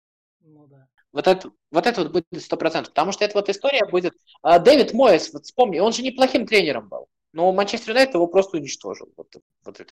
Ну, 0.42 0.68
да. 0.68 0.88
Вот 1.12 1.28
это, 1.28 1.52
вот 1.72 1.88
это 1.88 2.04
вот 2.04 2.12
будет 2.12 2.44
сто 2.44 2.58
процентов, 2.58 2.94
потому 2.94 3.12
что 3.12 3.26
эта 3.26 3.34
вот 3.38 3.50
история 3.50 3.86
будет... 3.86 4.14
А, 4.42 4.60
Дэвид 4.60 4.94
Моэс, 4.94 5.34
вот 5.34 5.46
вспомни, 5.46 5.80
он 5.80 5.92
же 5.92 6.04
неплохим 6.04 6.46
тренером 6.46 6.88
был. 6.88 7.08
Но 7.34 7.52
Манчестер 7.52 7.92
Юнайтед 7.92 8.16
его 8.16 8.28
просто 8.28 8.58
уничтожил. 8.58 9.10
Вот, 9.18 9.36
вот 9.64 9.80
это. 9.80 9.92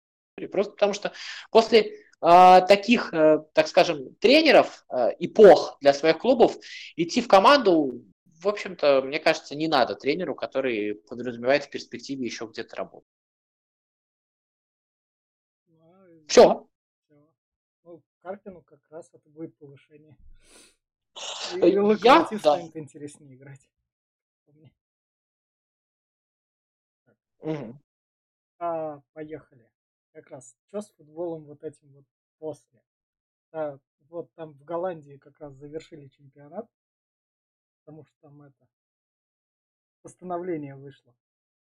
Просто 0.52 0.72
потому 0.74 0.94
что 0.94 1.14
после 1.52 2.00
э, 2.22 2.62
таких, 2.68 3.14
э, 3.14 3.44
так 3.54 3.68
скажем, 3.68 4.16
тренеров, 4.16 4.84
э, 4.90 5.12
эпох 5.20 5.78
для 5.82 5.94
своих 5.94 6.18
клубов, 6.18 6.58
идти 6.96 7.22
в 7.22 7.28
команду, 7.28 8.02
в 8.44 8.48
общем-то, 8.48 9.02
мне 9.02 9.20
кажется, 9.20 9.56
не 9.56 9.68
надо 9.68 9.96
тренеру, 9.96 10.36
который 10.36 10.96
подразумевает 10.96 11.64
в 11.64 11.70
перспективе 11.70 12.26
еще 12.26 12.46
где-то 12.46 12.76
работать. 12.76 13.10
Ну, 15.68 16.26
Все. 16.28 16.68
Ну, 17.84 18.04
Карпину 18.22 18.62
как 18.62 18.82
раз 18.90 19.10
это 19.14 19.30
будет 19.30 19.56
повышение. 19.58 20.18
И 21.56 21.70
Я, 21.70 22.28
да. 22.30 22.38
станет 22.38 22.76
интереснее 22.76 23.36
играть. 23.36 23.70
Угу. 27.40 27.78
А, 28.60 29.02
поехали. 29.14 29.70
Как 30.14 30.30
раз, 30.30 30.56
что 30.68 30.82
с 30.82 30.92
футболом 30.92 31.44
вот 31.46 31.64
этим 31.64 31.92
вот 31.94 32.06
после? 32.40 32.82
Да, 33.52 33.80
вот 34.10 34.34
там 34.36 34.54
в 34.54 34.64
Голландии 34.64 35.18
как 35.18 35.40
раз 35.40 35.54
завершили 35.56 36.08
чемпионат, 36.08 36.68
потому 37.84 38.06
что 38.06 38.16
там 38.22 38.42
это 38.42 38.68
постановление 40.02 40.76
вышло. 40.76 41.16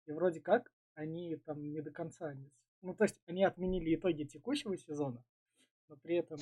И 0.07 0.13
вроде 0.13 0.41
как 0.41 0.73
они 0.95 1.37
там 1.37 1.63
не 1.73 1.81
до 1.81 1.91
конца, 1.91 2.35
ну 2.83 2.95
то 2.95 3.05
есть 3.05 3.21
они 3.27 3.45
отменили 3.45 3.95
итоги 3.95 4.25
текущего 4.25 4.77
сезона, 4.77 5.25
но 5.89 5.97
при 5.97 6.17
этом 6.17 6.39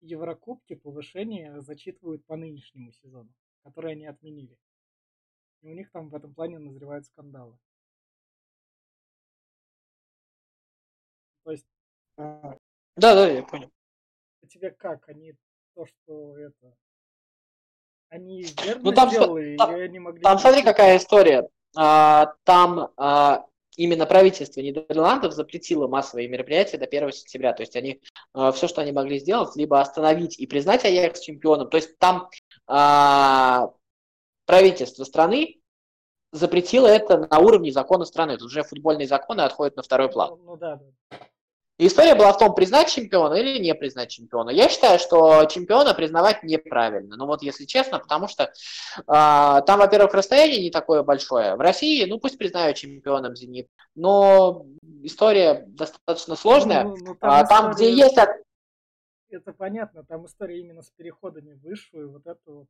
Еврокубки 0.00 0.74
повышение 0.74 1.60
зачитывают 1.60 2.24
по 2.24 2.36
нынешнему 2.36 2.92
сезону, 2.92 3.32
который 3.64 3.92
они 3.92 4.06
отменили. 4.06 4.56
И 5.62 5.68
у 5.68 5.74
них 5.74 5.90
там 5.90 6.08
в 6.08 6.14
этом 6.14 6.34
плане 6.34 6.58
назревают 6.58 7.04
скандалы. 7.06 7.58
То 11.42 11.50
есть... 11.50 11.66
Да, 12.16 12.58
да, 12.96 13.28
я 13.28 13.42
понял. 13.42 13.72
А 14.42 14.46
тебе 14.46 14.70
как? 14.70 15.08
Они 15.08 15.34
то, 15.74 15.86
что 15.86 16.38
это... 16.38 16.76
Они 18.10 18.46
верно 18.64 18.82
ну, 18.82 18.92
там, 18.92 19.10
сделали, 19.10 19.56
там, 19.56 19.76
или 19.76 19.82
они 19.82 19.98
могли... 19.98 20.22
Там 20.22 20.38
смотри, 20.38 20.62
какая 20.62 20.96
история. 20.96 21.48
А, 21.76 22.32
там 22.44 22.90
а, 22.96 23.44
именно 23.76 24.06
правительство 24.06 24.60
Нидерландов 24.60 25.32
запретило 25.32 25.86
массовые 25.88 26.28
мероприятия 26.28 26.78
до 26.78 26.86
1 26.86 27.12
сентября. 27.12 27.52
То 27.52 27.62
есть 27.62 27.76
они 27.76 28.00
а, 28.34 28.52
все, 28.52 28.66
что 28.66 28.80
они 28.80 28.92
могли 28.92 29.18
сделать, 29.18 29.54
либо 29.56 29.80
остановить 29.80 30.38
и 30.38 30.46
признать 30.46 30.84
Аякс 30.84 31.20
чемпионом. 31.20 31.68
То 31.68 31.76
есть 31.76 31.98
там 31.98 32.28
а, 32.66 33.70
правительство 34.46 35.04
страны 35.04 35.60
запретило 36.32 36.86
это 36.86 37.18
на 37.18 37.38
уровне 37.38 37.72
закона 37.72 38.04
страны. 38.04 38.36
Тут 38.36 38.46
уже 38.46 38.62
футбольные 38.62 39.06
законы 39.06 39.42
отходят 39.42 39.76
на 39.76 39.82
второй 39.82 40.08
план. 40.08 40.30
Ну, 40.30 40.44
ну 40.44 40.56
да, 40.56 40.76
да. 40.76 41.18
И 41.78 41.86
история 41.86 42.16
была 42.16 42.32
в 42.32 42.38
том, 42.38 42.54
признать 42.54 42.90
чемпиона 42.90 43.34
или 43.34 43.60
не 43.60 43.72
признать 43.72 44.10
чемпиона. 44.10 44.50
Я 44.50 44.68
считаю, 44.68 44.98
что 44.98 45.44
чемпиона 45.44 45.94
признавать 45.94 46.42
неправильно. 46.42 47.16
Ну 47.16 47.26
вот, 47.26 47.40
если 47.42 47.66
честно, 47.66 48.00
потому 48.00 48.26
что 48.26 48.44
э, 48.44 49.02
там, 49.06 49.78
во-первых, 49.78 50.12
расстояние 50.12 50.60
не 50.60 50.70
такое 50.70 51.04
большое. 51.04 51.54
В 51.54 51.60
России, 51.60 52.04
ну 52.04 52.18
пусть 52.18 52.36
признают 52.36 52.76
чемпионом 52.76 53.36
«Зенит», 53.36 53.68
но 53.94 54.66
история 55.02 55.64
достаточно 55.68 56.34
сложная. 56.34 56.82
Ну, 56.82 56.96
ну, 56.96 57.14
там, 57.14 57.30
а, 57.30 57.46
там 57.46 57.70
история... 57.70 57.92
где 57.92 58.02
есть... 58.02 58.18
Это 59.30 59.52
понятно, 59.52 60.04
там 60.04 60.26
история 60.26 60.58
именно 60.58 60.82
с 60.82 60.90
переходами 60.90 61.52
в 61.52 61.60
высшую, 61.60 62.10
вот 62.10 62.26
это 62.26 62.40
вот 62.46 62.66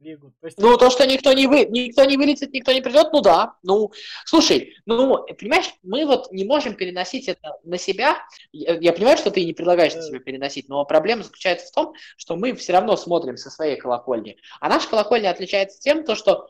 лигу. 0.00 0.32
То 0.40 0.46
есть... 0.46 0.58
Ну, 0.58 0.76
то, 0.76 0.90
что 0.90 1.06
никто 1.06 1.32
не, 1.32 1.46
вы, 1.46 1.66
никто 1.66 2.04
не 2.04 2.16
вылетит, 2.16 2.52
никто 2.52 2.72
не 2.72 2.80
придет, 2.80 3.08
ну 3.12 3.20
да. 3.20 3.54
Ну, 3.62 3.92
слушай, 4.24 4.76
ну, 4.86 5.24
понимаешь, 5.38 5.72
мы 5.82 6.06
вот 6.06 6.30
не 6.32 6.44
можем 6.44 6.74
переносить 6.74 7.28
это 7.28 7.58
на 7.64 7.78
себя. 7.78 8.18
Я, 8.52 8.76
я 8.78 8.92
понимаю, 8.92 9.18
что 9.18 9.30
ты 9.30 9.44
не 9.44 9.52
предлагаешь 9.52 9.94
на 9.94 10.02
себя 10.02 10.20
переносить, 10.20 10.68
но 10.68 10.84
проблема 10.84 11.22
заключается 11.22 11.68
в 11.68 11.72
том, 11.72 11.94
что 12.16 12.36
мы 12.36 12.54
все 12.54 12.72
равно 12.72 12.96
смотрим 12.96 13.36
со 13.36 13.50
своей 13.50 13.76
колокольни. 13.76 14.36
А 14.60 14.68
наша 14.68 14.88
колокольня 14.88 15.30
отличается 15.30 15.80
тем, 15.80 16.04
то, 16.04 16.14
что 16.14 16.48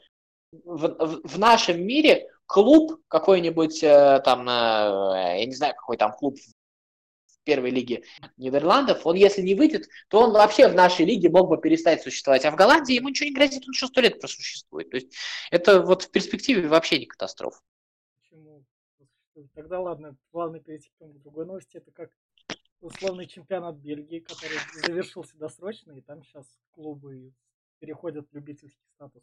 в, 0.52 0.86
в, 0.86 1.20
в 1.28 1.38
нашем 1.38 1.82
мире 1.82 2.28
клуб 2.46 3.00
какой-нибудь 3.08 3.82
э, 3.82 4.20
там, 4.24 4.48
э, 4.48 5.38
я 5.40 5.44
не 5.44 5.54
знаю, 5.54 5.74
какой 5.74 5.96
там 5.96 6.12
клуб 6.12 6.36
первой 7.48 7.70
лиги 7.70 8.04
Нидерландов, 8.36 9.06
он 9.06 9.16
если 9.16 9.40
не 9.40 9.54
выйдет, 9.54 9.88
то 10.08 10.20
он 10.20 10.32
вообще 10.32 10.68
в 10.68 10.74
нашей 10.74 11.06
лиге 11.06 11.30
мог 11.30 11.48
бы 11.48 11.58
перестать 11.58 12.02
существовать. 12.02 12.44
А 12.44 12.50
в 12.50 12.56
Голландии 12.56 12.94
ему 12.94 13.08
ничего 13.08 13.30
не 13.30 13.34
грозит, 13.34 13.64
он 13.66 13.72
еще 13.72 13.86
сто 13.86 14.02
лет 14.02 14.20
просуществует. 14.20 14.90
То 14.90 14.96
есть 14.98 15.16
это 15.50 15.80
вот 15.80 16.02
в 16.02 16.10
перспективе 16.10 16.68
вообще 16.68 16.98
не 16.98 17.06
катастрофа. 17.06 17.58
Почему? 18.20 18.66
Тогда 19.54 19.80
ладно, 19.80 20.14
плавно 20.30 20.60
перейти 20.60 20.90
к 20.90 21.22
другой 21.22 21.46
новости. 21.46 21.78
Это 21.78 21.90
как 21.90 22.10
условный 22.82 23.26
чемпионат 23.26 23.76
Бельгии, 23.76 24.20
который 24.20 24.58
завершился 24.84 25.38
досрочно, 25.38 25.92
и 25.92 26.02
там 26.02 26.22
сейчас 26.24 26.44
клубы 26.72 27.32
переходят 27.78 28.28
в 28.30 28.34
любительский 28.34 28.84
статус. 28.94 29.22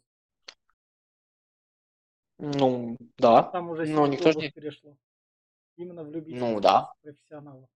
Ну, 2.38 2.96
да. 3.18 3.44
Там 3.44 3.70
уже 3.70 3.86
Но 3.86 4.08
никто 4.08 4.32
же 4.32 4.38
не... 4.38 4.50
перешло. 4.50 4.96
Именно 5.76 6.02
в 6.02 6.10
любительский 6.10 6.40
ну, 6.40 6.60
да. 6.60 6.92
профессионалов. 7.02 7.68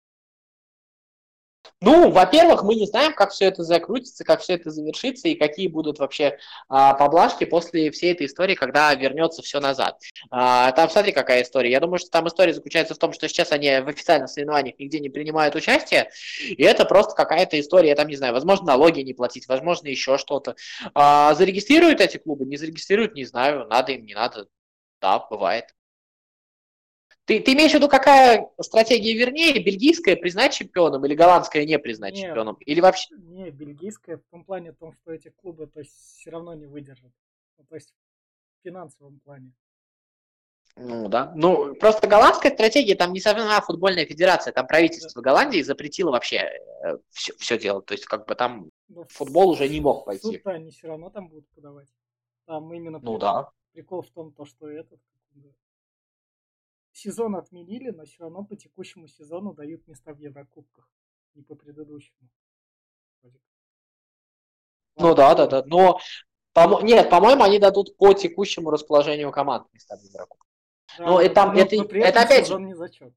Ну, 1.82 2.10
во-первых, 2.10 2.62
мы 2.62 2.74
не 2.74 2.86
знаем, 2.86 3.14
как 3.14 3.30
все 3.30 3.46
это 3.46 3.62
закрутится, 3.62 4.22
как 4.22 4.42
все 4.42 4.54
это 4.54 4.70
завершится 4.70 5.28
и 5.28 5.34
какие 5.34 5.66
будут 5.66 5.98
вообще 5.98 6.38
а, 6.68 6.92
поблажки 6.92 7.44
после 7.44 7.90
всей 7.90 8.12
этой 8.12 8.26
истории, 8.26 8.54
когда 8.54 8.94
вернется 8.94 9.40
все 9.40 9.60
назад. 9.60 9.98
А, 10.30 10.72
там, 10.72 10.90
смотри, 10.90 11.12
какая 11.12 11.42
история. 11.42 11.70
Я 11.70 11.80
думаю, 11.80 11.98
что 11.98 12.10
там 12.10 12.28
история 12.28 12.52
заключается 12.52 12.94
в 12.94 12.98
том, 12.98 13.14
что 13.14 13.26
сейчас 13.28 13.52
они 13.52 13.80
в 13.80 13.88
официальных 13.88 14.28
соревнованиях 14.28 14.78
нигде 14.78 15.00
не 15.00 15.08
принимают 15.08 15.54
участие, 15.54 16.10
и 16.46 16.62
это 16.62 16.84
просто 16.84 17.14
какая-то 17.14 17.58
история, 17.58 17.88
я 17.88 17.96
там 17.96 18.08
не 18.08 18.16
знаю, 18.16 18.34
возможно, 18.34 18.66
налоги 18.66 19.00
не 19.00 19.14
платить, 19.14 19.48
возможно, 19.48 19.88
еще 19.88 20.18
что-то. 20.18 20.56
А, 20.92 21.34
зарегистрируют 21.34 22.02
эти 22.02 22.18
клубы, 22.18 22.44
не 22.44 22.58
зарегистрируют, 22.58 23.14
не 23.14 23.24
знаю, 23.24 23.66
надо 23.68 23.92
им, 23.92 24.04
не 24.04 24.14
надо. 24.14 24.48
Да, 25.00 25.18
бывает. 25.30 25.64
Ты, 27.30 27.38
ты 27.38 27.52
имеешь 27.52 27.70
в 27.70 27.74
виду, 27.74 27.88
какая 27.88 28.50
стратегия 28.60 29.14
вернее, 29.14 29.62
бельгийская 29.62 30.16
признать 30.16 30.52
чемпионом 30.52 31.06
или 31.06 31.14
голландская 31.14 31.64
не 31.64 31.78
признать 31.78 32.14
не, 32.14 32.22
чемпионом? 32.22 32.56
Или 32.56 32.80
вообще... 32.80 33.14
Не, 33.14 33.52
бельгийская 33.52 34.16
в 34.16 34.22
том 34.32 34.44
плане, 34.44 34.72
в 34.72 34.76
том, 34.78 34.92
что 34.94 35.12
эти 35.12 35.28
клубы 35.28 35.68
то 35.68 35.78
есть, 35.78 35.92
все 35.92 36.30
равно 36.30 36.54
не 36.54 36.66
выдержат. 36.66 37.12
Ну, 37.56 37.64
то 37.68 37.76
есть 37.76 37.94
в 38.58 38.64
финансовом 38.64 39.20
плане. 39.20 39.52
Ну 40.74 41.08
да. 41.08 41.32
Ну, 41.36 41.76
просто 41.76 42.08
голландская 42.08 42.52
стратегия, 42.52 42.96
там 42.96 43.12
не 43.12 43.20
сама 43.20 43.60
футбольная 43.60 44.06
федерация, 44.06 44.52
там 44.52 44.66
правительство 44.66 45.22
да. 45.22 45.30
Голландии 45.30 45.62
запретило 45.62 46.10
вообще 46.10 46.50
все, 47.10 47.32
э, 47.32 47.36
все 47.38 47.58
делать. 47.60 47.86
То 47.86 47.94
есть, 47.94 48.06
как 48.06 48.26
бы 48.26 48.34
там 48.34 48.70
Но 48.88 49.04
футбол 49.04 49.50
уже 49.50 49.68
не 49.68 49.80
мог 49.80 50.04
пойти. 50.04 50.22
Суд 50.22 50.46
они 50.46 50.72
все 50.72 50.88
равно 50.88 51.10
там 51.10 51.28
будут 51.28 51.48
подавать. 51.50 51.86
Там 52.46 52.74
именно 52.74 52.98
ну, 52.98 53.12
прикол, 53.12 53.18
да. 53.20 53.50
прикол 53.72 54.02
в 54.02 54.10
том, 54.10 54.32
то, 54.32 54.44
что 54.46 54.68
этот 54.68 54.98
сезон 56.92 57.36
отменили, 57.36 57.90
но 57.90 58.04
все 58.04 58.24
равно 58.24 58.44
по 58.44 58.56
текущему 58.56 59.06
сезону 59.06 59.54
дают 59.54 59.86
места 59.86 60.12
в 60.12 60.18
Еврокубках, 60.18 60.88
не 61.34 61.42
по 61.42 61.54
предыдущему. 61.54 62.28
Ну 64.96 65.14
да, 65.14 65.34
да, 65.34 65.46
да. 65.46 65.62
Но 65.66 65.98
по 66.52 66.82
нет, 66.82 67.08
по-моему, 67.10 67.44
они 67.44 67.58
дадут 67.58 67.96
по 67.96 68.12
текущему 68.12 68.70
расположению 68.70 69.30
команд 69.30 69.66
места 69.72 69.96
в 69.96 70.02
Еврокубках. 70.02 70.46
Да, 70.98 71.06
ну, 71.06 71.18
это, 71.18 71.34
там, 71.34 71.56
это, 71.56 71.76
это 71.76 72.22
опять 72.22 72.48
же... 72.48 72.60
не 72.60 72.74
зачет. 72.74 73.14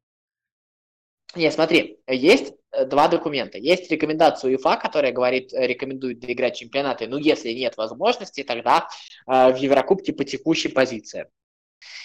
Не, 1.35 1.51
смотри, 1.51 1.99
есть 2.07 2.53
э, 2.71 2.85
два 2.85 3.07
документа. 3.07 3.57
Есть 3.57 3.89
рекомендация 3.89 4.51
УЕФА, 4.51 4.77
которая 4.77 5.11
говорит, 5.11 5.51
э, 5.51 5.65
рекомендует 5.65 6.29
играть 6.29 6.57
чемпионаты. 6.57 7.07
Ну, 7.07 7.17
если 7.17 7.51
нет 7.51 7.75
возможности, 7.75 8.43
тогда 8.43 8.87
э, 9.25 9.51
в 9.51 9.55
Еврокубке 9.55 10.13
по 10.13 10.23
текущей 10.23 10.69
позиции. 10.69 11.27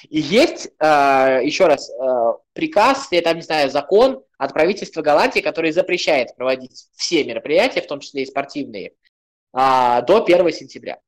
И 0.09 0.21
есть, 0.21 0.69
э, 0.79 1.41
еще 1.43 1.67
раз, 1.67 1.91
э, 1.91 2.33
приказ, 2.53 3.09
я 3.11 3.23
там 3.23 3.37
не 3.37 3.43
знаю, 3.43 3.71
закон 3.71 4.23
от 4.39 4.53
правительства 4.53 5.03
Голландии, 5.03 5.41
который 5.41 5.73
запрещает 5.73 6.35
проводить 6.37 6.87
все 6.95 7.25
мероприятия, 7.25 7.81
в 7.83 7.87
том 7.87 8.01
числе 8.01 8.23
и 8.23 8.27
спортивные, 8.27 8.93
а, 9.53 10.03
до 10.03 10.23
1 10.23 10.53
сентября. 10.53 11.01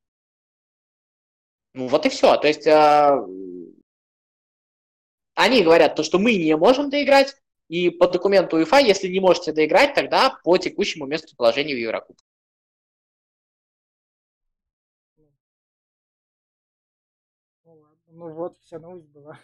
Ну 1.75 1.87
вот 1.87 2.07
и 2.07 2.09
все. 2.09 2.37
То 2.37 2.49
есть 2.49 2.67
э, 2.67 3.27
Они 5.35 5.63
говорят 5.63 5.95
то, 5.95 6.03
что 6.03 6.19
мы 6.19 6.35
не 6.35 6.57
можем 6.57 6.91
доиграть, 6.91 7.35
и 7.69 7.89
по 7.91 8.09
документу 8.09 8.57
УЕФА, 8.57 8.79
если 8.79 9.09
не 9.09 9.21
можете 9.21 9.53
доиграть, 9.53 9.95
тогда 9.95 10.39
по 10.43 10.59
текущему 10.59 11.07
месту 11.07 11.37
положения 11.37 11.75
в 11.75 11.79
Еврокубке. 11.79 12.25
Ну 18.13 18.33
вот, 18.33 18.59
вся 18.59 18.79
новость 18.79 19.09
была. 19.09 19.39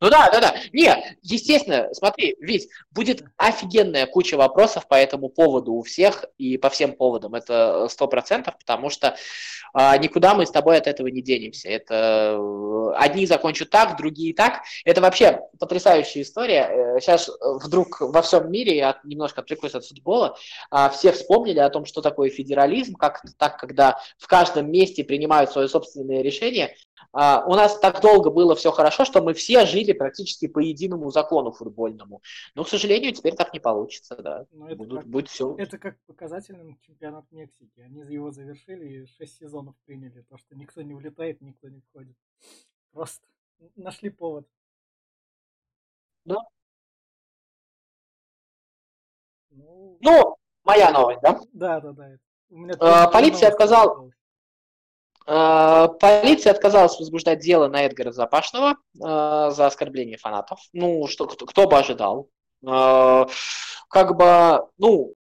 Ну 0.00 0.10
да, 0.10 0.28
да, 0.30 0.40
да. 0.40 0.54
Не, 0.72 1.16
естественно, 1.22 1.88
смотри, 1.92 2.36
ведь 2.40 2.68
будет 2.90 3.24
офигенная 3.36 4.06
куча 4.06 4.36
вопросов 4.36 4.86
по 4.88 4.94
этому 4.94 5.28
поводу 5.28 5.72
у 5.72 5.82
всех 5.82 6.24
и 6.36 6.58
по 6.58 6.68
всем 6.68 6.92
поводам. 6.92 7.34
Это 7.34 7.86
сто 7.88 8.08
процентов, 8.08 8.58
потому 8.58 8.90
что 8.90 9.16
а, 9.72 9.96
никуда 9.96 10.34
мы 10.34 10.46
с 10.46 10.50
тобой 10.50 10.76
от 10.76 10.88
этого 10.88 11.06
не 11.06 11.22
денемся. 11.22 11.68
Это 11.68 12.36
э, 12.38 12.92
одни 12.96 13.26
закончат 13.26 13.70
так, 13.70 13.96
другие 13.96 14.34
так. 14.34 14.62
Это 14.84 15.00
вообще 15.00 15.40
потрясающая 15.58 16.22
история. 16.22 16.98
Сейчас 17.00 17.28
э, 17.28 17.32
вдруг 17.62 18.00
во 18.00 18.20
всем 18.22 18.50
мире, 18.50 18.76
я 18.76 19.00
немножко 19.04 19.40
отвлекусь 19.40 19.74
от 19.74 19.86
футбола, 19.86 20.36
а, 20.70 20.90
все 20.90 21.12
вспомнили 21.12 21.60
о 21.60 21.70
том, 21.70 21.86
что 21.86 22.02
такое 22.02 22.30
федерализм, 22.30 22.94
как 22.94 23.22
так, 23.38 23.58
когда 23.58 23.98
в 24.18 24.26
каждом 24.26 24.70
месте 24.70 25.02
принимают 25.02 25.50
свое 25.50 25.66
собственное 25.66 26.20
решение. 26.20 26.76
А, 27.12 27.44
у 27.46 27.54
нас 27.54 27.78
так 27.78 28.00
долго 28.00 28.30
было 28.30 28.54
все 28.54 28.70
хорошо, 28.72 29.04
что 29.04 29.22
мы 29.22 29.34
все 29.34 29.66
жили 29.66 29.92
практически 29.92 30.46
по 30.46 30.58
единому 30.58 31.10
закону 31.10 31.52
футбольному. 31.52 32.22
Но, 32.54 32.64
к 32.64 32.68
сожалению, 32.68 33.12
теперь 33.12 33.34
так 33.34 33.52
не 33.52 33.60
получится, 33.60 34.16
да. 34.16 34.46
Ну, 34.52 34.66
это, 34.66 34.76
Будут, 34.76 34.98
как, 35.00 35.08
будет 35.08 35.28
все. 35.28 35.54
это 35.58 35.78
как 35.78 35.96
показательный 36.06 36.78
чемпионат 36.86 37.24
Мексики. 37.30 37.80
Они 37.80 38.00
его 38.00 38.30
завершили 38.30 38.86
и 39.02 39.06
шесть 39.06 39.38
сезонов 39.38 39.74
приняли. 39.84 40.22
То, 40.22 40.36
что 40.38 40.54
никто 40.56 40.82
не 40.82 40.94
улетает, 40.94 41.40
никто 41.40 41.68
не 41.68 41.80
входит. 41.80 42.16
Просто 42.92 43.26
нашли 43.76 44.10
повод. 44.10 44.46
Да. 46.24 46.38
Ну, 49.50 49.98
Ну, 50.00 50.36
моя 50.64 50.90
новость, 50.90 51.20
да? 51.22 51.40
да, 51.52 51.80
да, 51.80 51.92
да. 51.92 52.16
У 52.50 52.58
меня 52.58 52.74
тоже 52.74 53.10
полиция 53.12 53.48
отказала- 53.50 54.10
Полиция 55.26 56.52
отказалась 56.52 56.98
возбуждать 56.98 57.40
дело 57.40 57.68
на 57.68 57.86
Эдгара 57.86 58.12
Запашного 58.12 58.76
а, 59.02 59.50
за 59.50 59.66
оскорбление 59.66 60.18
фанатов. 60.18 60.60
Ну, 60.72 61.06
что, 61.06 61.26
кто, 61.26 61.46
кто 61.46 61.66
бы 61.66 61.78
ожидал. 61.78 62.28
А, 62.66 63.26
Как 63.88 64.16
бы, 64.16 64.68
ну, 64.76 65.14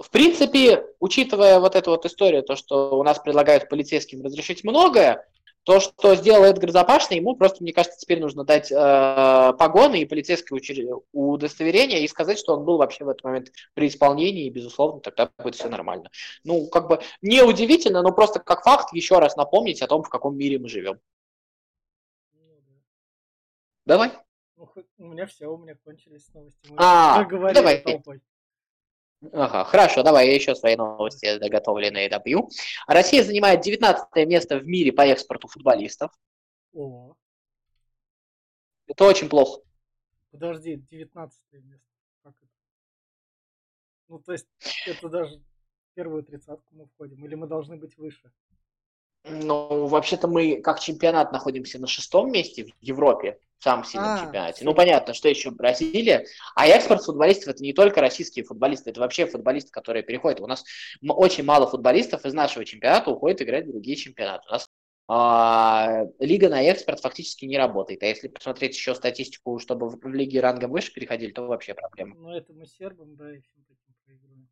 в 0.00 0.10
принципе, 0.10 0.84
учитывая 1.00 1.60
вот 1.60 1.76
эту 1.76 1.90
вот 1.90 2.04
историю, 2.04 2.42
то, 2.42 2.56
что 2.56 2.98
у 2.98 3.02
нас 3.02 3.18
предлагают 3.18 3.68
полицейским 3.68 4.22
разрешить 4.22 4.64
многое, 4.64 5.26
то, 5.66 5.80
что 5.80 6.14
сделал 6.14 6.44
Эдгар 6.44 6.70
Запашный, 6.70 7.16
ему 7.16 7.34
просто, 7.34 7.60
мне 7.60 7.72
кажется, 7.72 7.98
теперь 7.98 8.20
нужно 8.20 8.44
дать 8.44 8.70
э, 8.70 9.52
погоны 9.58 10.00
и 10.00 10.04
полицейское 10.04 10.60
удостоверение 11.12 12.04
и 12.04 12.08
сказать, 12.08 12.38
что 12.38 12.56
он 12.56 12.64
был 12.64 12.76
вообще 12.76 13.04
в 13.04 13.08
этот 13.08 13.24
момент 13.24 13.50
при 13.74 13.88
исполнении, 13.88 14.46
и, 14.46 14.50
безусловно, 14.50 15.00
тогда 15.00 15.28
будет 15.38 15.56
все 15.56 15.68
нормально. 15.68 16.08
Ну, 16.44 16.68
как 16.68 16.86
бы 16.86 17.00
не 17.20 17.42
удивительно, 17.42 18.02
но 18.02 18.12
просто 18.12 18.38
как 18.38 18.62
факт 18.62 18.92
еще 18.92 19.18
раз 19.18 19.34
напомнить 19.34 19.82
о 19.82 19.88
том, 19.88 20.04
в 20.04 20.08
каком 20.08 20.38
мире 20.38 20.60
мы 20.60 20.68
живем. 20.68 21.00
Ну, 22.32 22.60
да. 22.60 22.74
Давай. 23.86 24.12
Ну, 24.56 24.68
у 24.98 25.04
меня 25.08 25.26
все, 25.26 25.46
у 25.46 25.58
меня 25.58 25.74
кончились 25.82 26.32
новости. 26.32 26.60
Мы 26.68 26.76
А, 26.78 27.24
давай. 27.24 27.82
толпой. 27.82 28.20
Ага, 29.32 29.64
хорошо, 29.64 30.02
давай 30.02 30.28
я 30.28 30.34
еще 30.34 30.54
свои 30.54 30.76
новости 30.76 31.38
заготовленные 31.38 32.08
добью. 32.08 32.50
Россия 32.86 33.22
занимает 33.24 33.62
19 33.62 34.06
место 34.26 34.58
в 34.58 34.66
мире 34.66 34.92
по 34.92 35.02
экспорту 35.02 35.48
футболистов. 35.48 36.12
О, 36.74 37.14
Это 38.86 39.04
очень 39.04 39.28
плохо. 39.28 39.62
подожди, 40.30 40.76
19 40.76 41.42
место. 41.52 41.86
Как 42.22 42.34
это? 42.36 42.50
Ну, 44.08 44.18
то 44.18 44.32
есть, 44.32 44.46
это 44.86 45.08
даже 45.08 45.42
первую 45.94 46.22
тридцатку 46.22 46.74
мы 46.74 46.86
входим. 46.86 47.24
Или 47.24 47.34
мы 47.34 47.46
должны 47.46 47.76
быть 47.76 47.96
выше? 47.96 48.30
Ну, 49.28 49.86
вообще-то 49.86 50.28
мы 50.28 50.60
как 50.60 50.78
чемпионат 50.78 51.32
находимся 51.32 51.80
на 51.80 51.86
шестом 51.86 52.30
месте 52.30 52.64
в 52.64 52.70
Европе, 52.80 53.38
в 53.58 53.64
самом 53.64 53.84
сильном 53.84 54.14
А, 54.14 54.20
чемпионате. 54.20 54.64
Ну, 54.64 54.74
понятно, 54.74 55.14
что 55.14 55.28
еще 55.28 55.50
Бразилия. 55.50 56.26
А 56.54 56.66
экспорт 56.68 57.02
футболистов 57.02 57.48
это 57.48 57.62
не 57.62 57.72
только 57.72 58.00
российские 58.00 58.44
футболисты, 58.44 58.90
это 58.90 59.00
вообще 59.00 59.26
футболисты, 59.26 59.70
которые 59.72 60.04
переходят. 60.04 60.40
У 60.40 60.46
нас 60.46 60.64
очень 61.08 61.44
мало 61.44 61.66
футболистов 61.66 62.24
из 62.24 62.34
нашего 62.34 62.64
чемпионата 62.64 63.10
уходят 63.10 63.42
играть 63.42 63.66
в 63.66 63.72
другие 63.72 63.96
чемпионаты. 63.96 64.44
У 64.48 64.52
нас 64.52 64.68
а, 65.08 66.04
лига 66.20 66.48
на 66.48 66.62
экспорт 66.62 67.00
фактически 67.00 67.44
не 67.44 67.58
работает. 67.58 68.02
А 68.02 68.06
если 68.06 68.28
посмотреть 68.28 68.74
еще 68.76 68.94
статистику, 68.94 69.58
чтобы 69.58 69.88
в, 69.88 70.06
лиге 70.06 70.40
рангом 70.40 70.70
выше 70.70 70.92
переходили, 70.92 71.32
то 71.32 71.46
вообще 71.46 71.74
проблема. 71.74 72.14
Ну, 72.16 72.30
это 72.30 72.52
мы 72.52 72.66
сербам, 72.66 73.16
да, 73.16 73.34
и 73.34 73.40
всем 73.40 73.64
таким 73.68 73.94
проигрываем. 74.04 74.48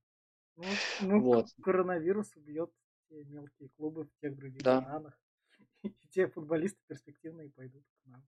Ну, 0.56 0.64
ну 1.00 1.20
Вот. 1.20 1.46
коронавирус 1.62 2.34
убьет 2.36 2.70
те 3.14 3.24
мелкие 3.28 3.68
клубы 3.76 4.04
в 4.04 4.20
тех 4.20 4.36
других 4.36 4.62
Да. 4.62 4.80
странах. 4.80 5.18
И 5.82 5.92
те 6.12 6.26
футболисты 6.28 6.78
перспективные 6.88 7.50
пойдут 7.50 7.82
к 8.02 8.06
нам. 8.08 8.22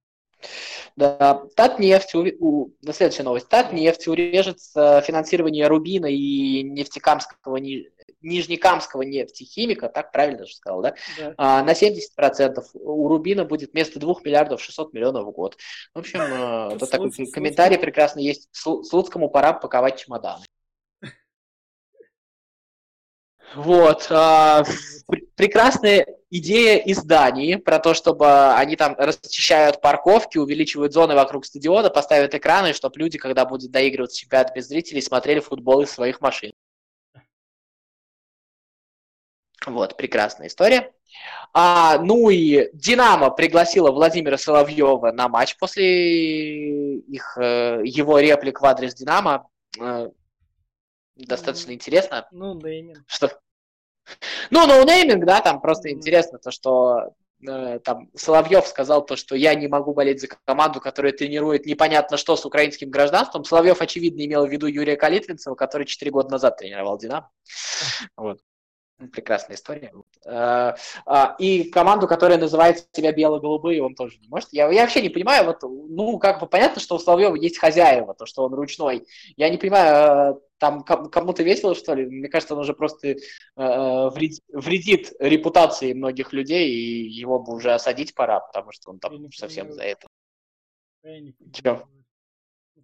Да, 0.97 1.43
Татнефть, 1.57 2.15
у, 2.15 2.71
на 2.83 2.93
следующая 2.93 3.23
новость. 3.25 3.49
Татнефть 3.49 4.07
урежет 4.09 4.61
финансирование 4.61 5.67
Рубина 5.67 6.07
и 6.07 6.63
нефтекамского, 6.63 7.57
Ни- 7.57 7.91
Нижнекамского 8.23 9.03
нефтехимика, 9.03 9.89
так 9.89 10.13
правильно 10.13 10.47
же 10.47 10.55
сказал, 10.55 10.83
да? 10.83 10.95
Да. 11.19 11.35
А, 11.37 11.63
на 11.65 11.73
70%. 11.73 12.63
У 12.75 13.09
Рубина 13.09 13.45
будет 13.45 13.73
вместо 13.73 13.99
2 13.99 14.15
миллиардов 14.25 14.63
600 14.63 14.93
миллионов 14.95 15.27
в 15.27 15.31
год. 15.33 15.59
В 15.95 15.99
общем, 15.99 16.21
э, 16.21 16.77
тут 16.79 16.91
такой 16.91 17.11
Слуц- 17.11 17.31
комментарий 17.31 17.79
прекрасный 17.79 18.23
есть. 18.25 18.49
Слу- 18.53 18.83
Слуцкому 18.83 19.29
пора 19.29 19.53
паковать 19.53 19.99
чемоданы. 19.99 20.45
Вот. 23.57 24.07
а, 24.11 24.65
пр- 25.07 25.23
прекрасная 25.35 26.07
идея 26.31 26.79
из 26.79 27.03
Дании 27.03 27.57
про 27.57 27.79
то, 27.79 27.95
чтобы 27.95 28.53
они 28.55 28.77
там 28.77 28.95
расчищают 28.99 29.81
парковки, 29.81 30.37
увеличивают 30.37 30.93
зоны 30.93 31.15
вокруг 31.15 31.47
стадиона, 31.47 31.89
поставят 31.89 32.35
экраны, 32.35 32.75
чтобы 32.75 32.99
люди, 32.99 33.17
когда 33.17 33.47
будет 33.47 33.71
доигрываться 33.71 34.19
чемпионат 34.19 34.55
без 34.55 34.69
зрителей, 34.69 35.01
смотрели 35.01 35.41
футбол 35.41 35.81
из 35.81 35.91
своих 35.91 36.21
машин. 36.21 36.53
Вот, 39.65 39.97
прекрасная 39.97 40.49
история. 40.49 40.93
А, 41.55 41.99
ну 41.99 42.29
и 42.29 42.69
Динамо 42.75 43.31
пригласила 43.31 43.91
Владимира 43.91 44.37
Соловьева 44.37 45.13
на 45.13 45.29
матч 45.29 45.57
после 45.57 46.99
их, 46.99 47.39
э, 47.39 47.81
его 47.85 48.19
реплик 48.19 48.61
в 48.61 48.65
адрес 48.67 48.95
Динамо. 48.95 49.49
Э, 49.81 50.11
достаточно 51.17 51.69
Мгм. 51.69 51.75
интересно. 51.75 52.29
Ну, 52.31 52.55
нейминг. 52.55 53.03
Что? 53.07 53.31
Ну, 54.51 54.67
ноунейминг, 54.67 55.25
да, 55.25 55.41
там 55.41 55.61
просто 55.61 55.91
интересно 55.91 56.39
то, 56.39 56.51
что 56.51 57.15
э, 57.47 57.79
там 57.81 58.09
Соловьев 58.15 58.67
сказал 58.67 59.05
то, 59.05 59.17
что 59.17 59.35
я 59.35 59.55
не 59.55 59.69
могу 59.69 59.95
болеть 59.95 60.21
за 60.21 60.29
команду, 60.45 60.81
которая 60.81 61.13
тренирует 61.13 61.67
непонятно 61.67 62.17
что 62.17 62.37
с 62.37 62.45
украинским 62.45 62.91
гражданством. 62.91 63.45
Соловьев, 63.45 63.81
очевидно, 63.81 64.25
имел 64.25 64.47
в 64.47 64.51
виду 64.51 64.67
Юрия 64.67 64.97
Калитвинцева, 64.97 65.55
который 65.55 65.87
4 65.87 66.11
года 66.11 66.31
назад 66.31 66.59
тренировал 66.59 66.99
«Динамо». 66.99 67.31
Вот. 68.17 68.41
Прекрасная 69.13 69.57
история. 69.57 69.93
Э, 70.25 70.75
а, 71.05 71.37
И 71.39 71.65
команду, 71.71 72.07
которая 72.09 72.39
называет 72.39 72.89
себя 72.93 73.13
бело-голубые, 73.13 73.83
он 73.83 73.95
тоже 73.95 74.17
не 74.19 74.29
может. 74.29 74.49
Я, 74.53 74.71
я 74.73 74.83
вообще 74.83 75.03
не 75.03 75.11
понимаю, 75.11 75.45
вот, 75.45 75.59
ну, 75.63 76.19
как 76.19 76.41
бы 76.41 76.47
понятно, 76.47 76.81
что 76.81 76.97
у 76.97 76.99
Соловьева 76.99 77.35
есть 77.35 77.59
хозяева, 77.59 78.15
то, 78.15 78.25
что 78.25 78.45
он 78.45 78.55
ручной. 78.55 79.07
Я 79.37 79.51
не 79.51 79.59
понимаю, 79.59 80.37
э, 80.37 80.41
там 80.57 80.83
ком- 80.83 81.11
кому-то 81.11 81.43
весело, 81.43 81.75
что 81.75 81.93
ли? 81.93 82.07
Мне 82.07 82.29
кажется, 82.29 82.55
он 82.55 82.61
уже 82.61 82.73
просто 82.73 83.09
э, 83.09 83.17
вред- 83.57 84.41
вредит 84.49 85.13
репутации 85.19 85.93
многих 85.93 86.33
людей, 86.33 86.71
и 86.71 87.07
его 87.11 87.39
бы 87.39 87.55
уже 87.55 87.75
осадить 87.75 88.15
пора, 88.15 88.41
потому 88.41 88.73
что 88.73 88.91
он 88.91 88.97
Я 89.03 89.11
там 89.11 89.23
не 89.23 89.31
совсем 89.31 89.73
за 89.73 89.83
это. 89.83 90.07
Я 91.03 91.33
понимаю. 91.63 91.87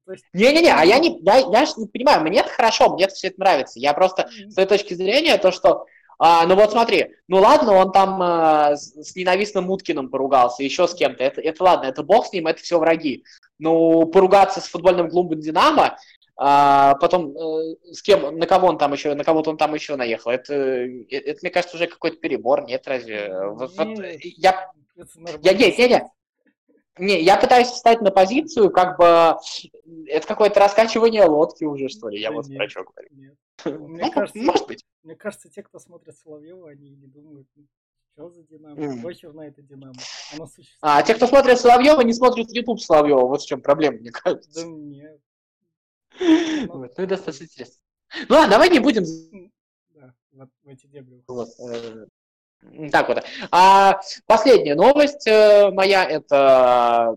Ну, 0.06 0.14
Не-не-не, 0.34 0.72
а 0.72 0.84
я 0.84 0.98
не, 0.98 1.18
я, 1.20 1.38
я 1.38 1.66
ж 1.66 1.76
не 1.76 1.86
понимаю, 1.86 2.22
мне 2.22 2.40
это 2.40 2.50
хорошо, 2.50 2.92
мне 2.92 3.04
это 3.04 3.14
все 3.14 3.28
это 3.28 3.40
нравится. 3.40 3.78
Я 3.78 3.94
просто 3.94 4.28
с 4.48 4.54
той 4.54 4.66
точки 4.66 4.94
зрения, 4.94 5.38
то, 5.38 5.52
что, 5.52 5.86
а, 6.18 6.46
ну 6.46 6.54
вот 6.54 6.72
смотри, 6.72 7.14
ну 7.28 7.38
ладно, 7.40 7.72
он 7.72 7.92
там 7.92 8.20
а, 8.22 8.76
с, 8.76 9.14
ненавистным 9.16 9.70
Уткиным 9.70 10.08
поругался, 10.08 10.62
еще 10.62 10.86
с 10.86 10.94
кем-то, 10.94 11.24
это, 11.24 11.40
это 11.40 11.62
ладно, 11.64 11.86
это 11.86 12.02
бог 12.02 12.26
с 12.26 12.32
ним, 12.32 12.46
это 12.46 12.60
все 12.62 12.78
враги. 12.78 13.24
Ну, 13.58 14.06
поругаться 14.06 14.60
с 14.60 14.66
футбольным 14.66 15.08
клубом 15.10 15.40
Динамо, 15.40 15.96
а, 16.36 16.94
потом 16.96 17.36
э, 17.36 17.76
с 17.92 18.02
кем, 18.02 18.38
на 18.38 18.46
кого 18.46 18.68
он 18.68 18.78
там 18.78 18.92
еще, 18.92 19.14
на 19.14 19.22
кого-то 19.24 19.50
он 19.50 19.56
там 19.56 19.74
еще 19.74 19.96
наехал, 19.96 20.30
это, 20.30 20.54
э, 20.54 21.04
это, 21.10 21.38
мне 21.42 21.50
кажется, 21.50 21.76
уже 21.76 21.86
какой-то 21.86 22.16
перебор, 22.16 22.64
нет, 22.64 22.86
разве? 22.86 23.32
Вот- 23.50 23.76
вот 23.76 23.86
Нет, 23.86 24.20
я 24.36 24.70
это 24.96 25.08
я 25.16 25.20
нормально. 25.22 25.52
не, 25.58 25.76
не, 25.76 25.88
не. 25.88 26.02
Не, 26.98 27.22
я 27.22 27.36
пытаюсь 27.38 27.68
встать 27.68 28.02
на 28.02 28.10
позицию, 28.10 28.70
как 28.70 28.98
бы 28.98 29.36
это 30.06 30.26
какое-то 30.26 30.60
раскачивание 30.60 31.24
лодки 31.24 31.64
уже, 31.64 31.88
что 31.88 32.08
ли. 32.08 32.20
Я 32.20 32.28
Да 32.30 32.36
вот 32.36 32.46
нет, 32.48 32.58
про 32.58 32.68
что 32.68 32.84
говорю. 32.84 33.08
нет. 33.12 33.34
Ну, 33.64 33.88
Мне 33.88 34.10
кажется, 34.10 34.38
может 34.38 34.66
быть. 34.66 34.84
мне 35.02 35.16
кажется, 35.16 35.48
те, 35.48 35.62
кто 35.62 35.78
смотрит 35.78 36.16
Соловьева, 36.16 36.70
они 36.70 36.90
не 36.90 37.06
думают, 37.06 37.46
ну, 37.54 37.66
Что 38.12 38.30
за 38.30 38.42
Динамо? 38.42 38.76
Mm. 38.76 39.02
Похер 39.02 39.32
на 39.32 39.46
это 39.46 39.62
Динамо. 39.62 39.94
Оно 40.34 40.46
существует. 40.46 40.78
А, 40.80 41.02
те, 41.02 41.14
кто 41.14 41.26
смотрит 41.26 41.58
Соловьева, 41.58 42.00
не 42.02 42.12
смотрят 42.12 42.50
YouTube 42.50 42.80
Соловьева. 42.80 43.26
Вот 43.26 43.42
в 43.42 43.46
чем 43.46 43.60
проблема, 43.60 43.98
мне 43.98 44.10
кажется. 44.10 44.62
Да 44.62 44.66
нет. 44.66 45.20
Вот. 46.68 46.92
Ну 46.96 47.06
достаточно 47.06 47.44
интересно. 47.44 47.82
Ну 48.28 48.34
ладно, 48.36 48.50
давай 48.50 48.68
не 48.68 48.78
будем... 48.80 49.04
Да, 49.94 50.14
вот 50.32 50.50
в 50.62 50.68
эти 50.68 50.86
дебри. 50.86 51.24
Вот. 51.26 51.48
Э, 51.58 52.06
так 52.90 53.08
вот. 53.08 53.24
А 53.50 54.00
последняя 54.26 54.74
новость 54.74 55.26
э, 55.26 55.70
моя, 55.70 56.04
это 56.04 57.16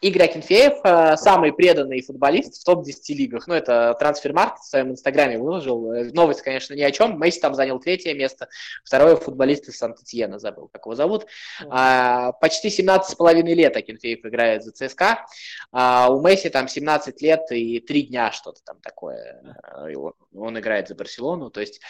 Игорь 0.00 0.22
Акинфеев, 0.22 0.78
э, 0.84 1.16
самый 1.16 1.52
преданный 1.52 2.00
футболист 2.02 2.60
в 2.60 2.64
топ-10 2.64 3.14
лигах. 3.14 3.46
Ну, 3.46 3.54
это 3.54 3.94
трансфермаркет 3.98 4.60
в 4.60 4.68
своем 4.68 4.90
инстаграме 4.92 5.38
выложил. 5.38 5.92
Э, 5.92 6.04
новость, 6.12 6.42
конечно, 6.42 6.74
ни 6.74 6.82
о 6.82 6.90
чем. 6.90 7.20
Месси 7.20 7.40
там 7.40 7.54
занял 7.54 7.78
третье 7.78 8.14
место. 8.14 8.48
Второе 8.84 9.16
футболист 9.16 9.68
из 9.68 9.76
Сант-Этьена, 9.76 10.38
забыл, 10.38 10.68
как 10.72 10.86
его 10.86 10.94
зовут. 10.94 11.26
А, 11.68 12.32
почти 12.32 12.68
17,5 12.68 13.42
лет 13.54 13.76
Акинфеев 13.76 14.24
играет 14.24 14.64
за 14.64 14.72
ЦСКА. 14.72 15.26
А, 15.72 16.08
у 16.10 16.26
Месси 16.26 16.48
там 16.48 16.68
17 16.68 17.20
лет 17.20 17.50
и 17.50 17.80
3 17.80 18.02
дня 18.02 18.32
что-то 18.32 18.60
там 18.64 18.78
такое. 18.80 19.42
Э, 19.76 19.92
он 20.34 20.58
играет 20.58 20.88
за 20.88 20.94
Барселону. 20.94 21.50
То 21.50 21.60
есть 21.60 21.80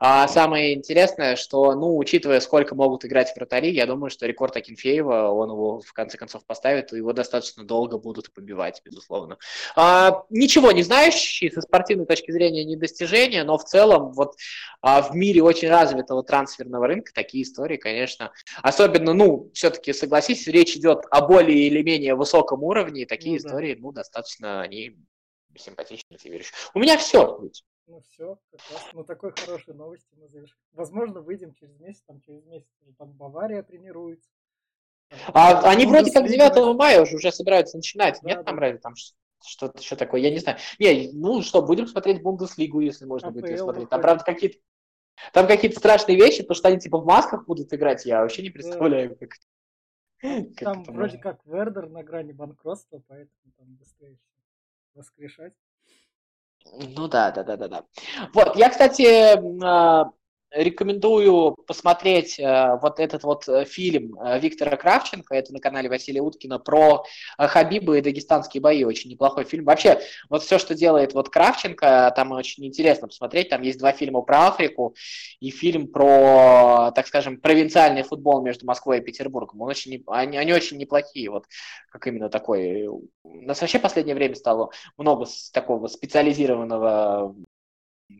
а, 0.00 0.26
самое 0.28 0.74
интересное, 0.74 1.36
что, 1.36 1.74
ну, 1.74 1.98
учитывая, 1.98 2.40
сколько 2.40 2.74
могут 2.74 3.04
играть 3.04 3.34
вратари, 3.36 3.70
я 3.70 3.86
думаю, 3.86 4.10
что 4.10 4.26
рекорд 4.26 4.56
Акинфеева, 4.56 5.30
он 5.30 5.50
его 5.50 5.80
в 5.80 5.92
конце 5.92 6.16
концов 6.16 6.46
поставит, 6.46 6.92
его 6.92 7.12
достаточно 7.12 7.31
достаточно 7.32 7.64
долго 7.64 7.98
будут 7.98 8.32
побивать, 8.32 8.82
безусловно. 8.84 9.38
А, 9.74 10.24
ничего 10.28 10.70
не 10.72 10.82
знающий 10.82 11.50
со 11.50 11.62
спортивной 11.62 12.06
точки 12.06 12.30
зрения 12.30 12.64
не 12.64 12.76
достижение, 12.76 13.44
но 13.44 13.56
в 13.56 13.64
целом 13.64 14.12
вот 14.12 14.36
а, 14.82 15.00
в 15.00 15.14
мире 15.14 15.42
очень 15.42 15.68
развитого 15.68 16.22
трансферного 16.22 16.86
рынка 16.86 17.12
такие 17.14 17.44
истории, 17.44 17.76
конечно, 17.76 18.32
особенно, 18.62 19.14
ну, 19.14 19.50
все-таки 19.54 19.92
согласись, 19.92 20.46
речь 20.46 20.76
идет 20.76 21.04
о 21.10 21.26
более 21.26 21.66
или 21.66 21.82
менее 21.82 22.14
высоком 22.14 22.62
уровне, 22.62 23.02
и 23.02 23.06
такие 23.06 23.32
ну, 23.32 23.38
истории, 23.38 23.74
да. 23.74 23.80
ну, 23.80 23.92
достаточно 23.92 24.60
они 24.60 24.96
симпатичны, 25.56 26.18
ты 26.18 26.28
веришь. 26.28 26.52
У 26.74 26.78
меня 26.78 26.98
все. 26.98 27.40
Ну 27.86 28.00
все, 28.00 28.38
как 28.50 28.60
раз 28.70 28.92
на 28.92 29.04
такой 29.04 29.32
хорошей 29.32 29.74
новости 29.74 30.08
мы 30.16 30.28
завершим. 30.28 30.56
Возможно, 30.72 31.20
выйдем 31.20 31.52
через 31.52 31.78
месяц, 31.80 32.02
там 32.06 32.20
через 32.20 32.44
месяц 32.44 32.68
там 32.96 33.12
Бавария 33.12 33.62
тренируется. 33.62 34.30
А 35.32 35.70
они 35.70 35.86
вроде 35.86 36.12
как 36.12 36.26
9 36.26 36.76
мая 36.76 37.02
уже, 37.02 37.16
уже 37.16 37.32
собираются 37.32 37.76
начинать. 37.76 38.18
Да, 38.22 38.28
Нет 38.28 38.38
да. 38.38 38.44
там 38.44 38.58
разве 38.58 38.78
там 38.78 38.94
что-то 39.44 39.78
еще 39.80 39.96
такое? 39.96 40.20
Я 40.20 40.30
не 40.30 40.38
знаю. 40.38 40.58
Не, 40.78 41.10
ну 41.12 41.42
что, 41.42 41.62
будем 41.62 41.86
смотреть 41.86 42.22
Бундеслигу, 42.22 42.80
если 42.80 43.04
можно 43.04 43.28
АПЛ 43.28 43.40
будет 43.40 43.50
ее 43.50 43.58
смотреть. 43.58 43.88
Там, 43.88 44.00
правда, 44.00 44.24
какие-то 44.24 44.58
там 45.32 45.46
какие-то 45.46 45.78
страшные 45.78 46.16
вещи, 46.16 46.42
потому 46.42 46.56
что 46.56 46.68
они 46.68 46.78
типа 46.78 46.98
в 46.98 47.06
масках 47.06 47.46
будут 47.46 47.72
играть, 47.72 48.04
я 48.06 48.22
вообще 48.22 48.42
не 48.42 48.50
представляю, 48.50 49.16
как, 49.16 49.30
как 50.20 50.58
Там 50.58 50.82
вроде 50.84 51.16
можно. 51.16 51.18
как 51.18 51.40
Вердер 51.44 51.88
на 51.88 52.02
грани 52.02 52.32
банкротства, 52.32 53.02
поэтому 53.06 53.52
там 53.56 53.66
быстрее 53.74 54.18
воскрешать. 54.94 55.52
Ну 56.64 57.08
да, 57.08 57.30
да, 57.30 57.42
да, 57.42 57.56
да, 57.56 57.68
да. 57.68 57.84
Вот, 58.32 58.56
я, 58.56 58.70
кстати, 58.70 59.36
а, 59.64 60.10
рекомендую 60.54 61.56
посмотреть 61.66 62.38
э, 62.38 62.78
вот 62.80 63.00
этот 63.00 63.24
вот 63.24 63.48
э, 63.48 63.64
фильм 63.64 64.18
э, 64.20 64.38
Виктора 64.38 64.76
Кравченко, 64.76 65.34
это 65.34 65.52
на 65.52 65.60
канале 65.60 65.88
Василия 65.88 66.20
Уткина, 66.20 66.58
про 66.58 67.04
э, 67.38 67.46
Хабиба 67.46 67.98
и 67.98 68.00
дагестанские 68.00 68.60
бои, 68.60 68.84
очень 68.84 69.10
неплохой 69.10 69.44
фильм. 69.44 69.64
Вообще, 69.64 70.00
вот 70.28 70.42
все, 70.42 70.58
что 70.58 70.74
делает 70.74 71.14
вот 71.14 71.30
Кравченко, 71.30 72.12
там 72.14 72.32
очень 72.32 72.66
интересно 72.66 73.08
посмотреть, 73.08 73.48
там 73.48 73.62
есть 73.62 73.78
два 73.78 73.92
фильма 73.92 74.22
про 74.22 74.48
Африку 74.48 74.94
и 75.40 75.50
фильм 75.50 75.88
про, 75.88 76.92
так 76.94 77.06
скажем, 77.06 77.40
провинциальный 77.40 78.02
футбол 78.02 78.42
между 78.42 78.66
Москвой 78.66 78.98
и 78.98 79.02
Петербургом. 79.02 79.60
Он 79.62 79.68
очень, 79.68 80.02
они, 80.06 80.36
они 80.36 80.52
очень 80.52 80.76
неплохие, 80.76 81.30
вот 81.30 81.46
как 81.90 82.06
именно 82.06 82.28
такой. 82.28 82.86
У 82.86 83.08
нас 83.24 83.60
вообще 83.60 83.78
в 83.78 83.82
последнее 83.82 84.14
время 84.14 84.34
стало 84.34 84.70
много 84.96 85.26
такого 85.52 85.86
специализированного 85.88 87.34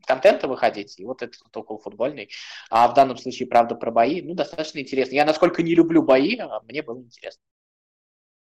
контента 0.06 0.48
выходить, 0.48 0.98
и 0.98 1.04
вот 1.04 1.22
этот 1.22 1.40
вот 1.42 1.56
около 1.56 1.78
футбольный. 1.78 2.30
А 2.70 2.88
в 2.88 2.94
данном 2.94 3.16
случае, 3.16 3.48
правда, 3.48 3.74
про 3.74 3.90
бои, 3.90 4.22
ну, 4.22 4.34
достаточно 4.34 4.78
интересно. 4.78 5.14
Я 5.14 5.24
насколько 5.24 5.62
не 5.62 5.74
люблю 5.74 6.02
бои, 6.02 6.36
а 6.38 6.60
мне 6.60 6.82
было 6.82 7.00
интересно. 7.00 7.42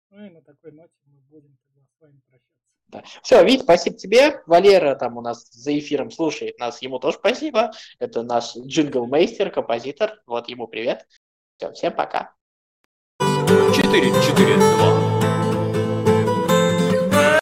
Ну 0.10 0.26
и 0.26 0.30
на 0.30 0.42
такой 0.42 0.72
ноте 0.72 0.92
мы 1.06 1.20
будем 1.30 1.58
тогда 1.64 1.88
с 1.88 2.02
вами 2.02 2.20
прощаться. 2.28 2.52
Да. 2.88 3.04
Все, 3.24 3.44
Вить, 3.46 3.62
спасибо 3.62 3.98
тебе. 3.98 4.42
Валера 4.46 4.96
там 4.96 5.18
у 5.18 5.22
нас 5.22 5.50
за 5.52 5.78
эфиром 5.78 6.12
слушает 6.12 6.60
нас, 6.60 6.82
ему 6.82 7.00
тоже 7.00 7.18
спасибо. 7.18 7.72
Это 8.00 8.22
наш 8.22 8.56
джингл-мейстер, 8.58 9.50
композитор. 9.50 10.22
Вот 10.26 10.50
ему 10.50 10.68
привет. 10.68 11.08
Все, 11.58 11.72
всем 11.72 11.94
пока. 11.94 12.34
4, 13.20 13.78
4, 13.92 14.56
2. 14.58 15.11